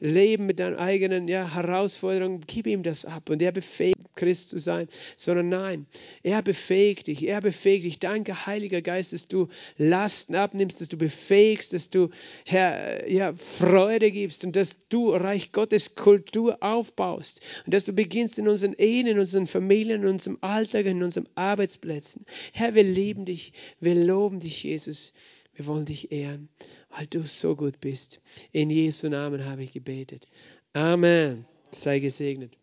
[0.00, 3.28] Leben, mit deinen eigenen ja, Herausforderungen, gib ihm das ab.
[3.28, 5.86] Und er befähigt, Christ zu sein, sondern nein,
[6.22, 7.98] er befähigt dich, er befähigt dich.
[7.98, 9.48] Danke, Heiliger Geist, dass du
[9.78, 12.10] Lasten abnimmst, dass du befähigst, dass du,
[12.44, 18.38] Herr, ja, Freude gibst und dass du Reich Gottes Kultur aufbaust und dass du beginnst
[18.38, 22.26] in unseren Ehen, in unseren Familien, in unserem Alltag, in unseren Arbeitsplätzen.
[22.52, 25.14] Herr, wir lieben dich, wir loben dich, Jesus.
[25.54, 26.50] Wir wollen dich ehren,
[26.90, 28.20] weil du so gut bist.
[28.52, 30.28] In Jesu Namen habe ich gebetet.
[30.74, 31.46] Amen.
[31.72, 32.59] Sei gesegnet.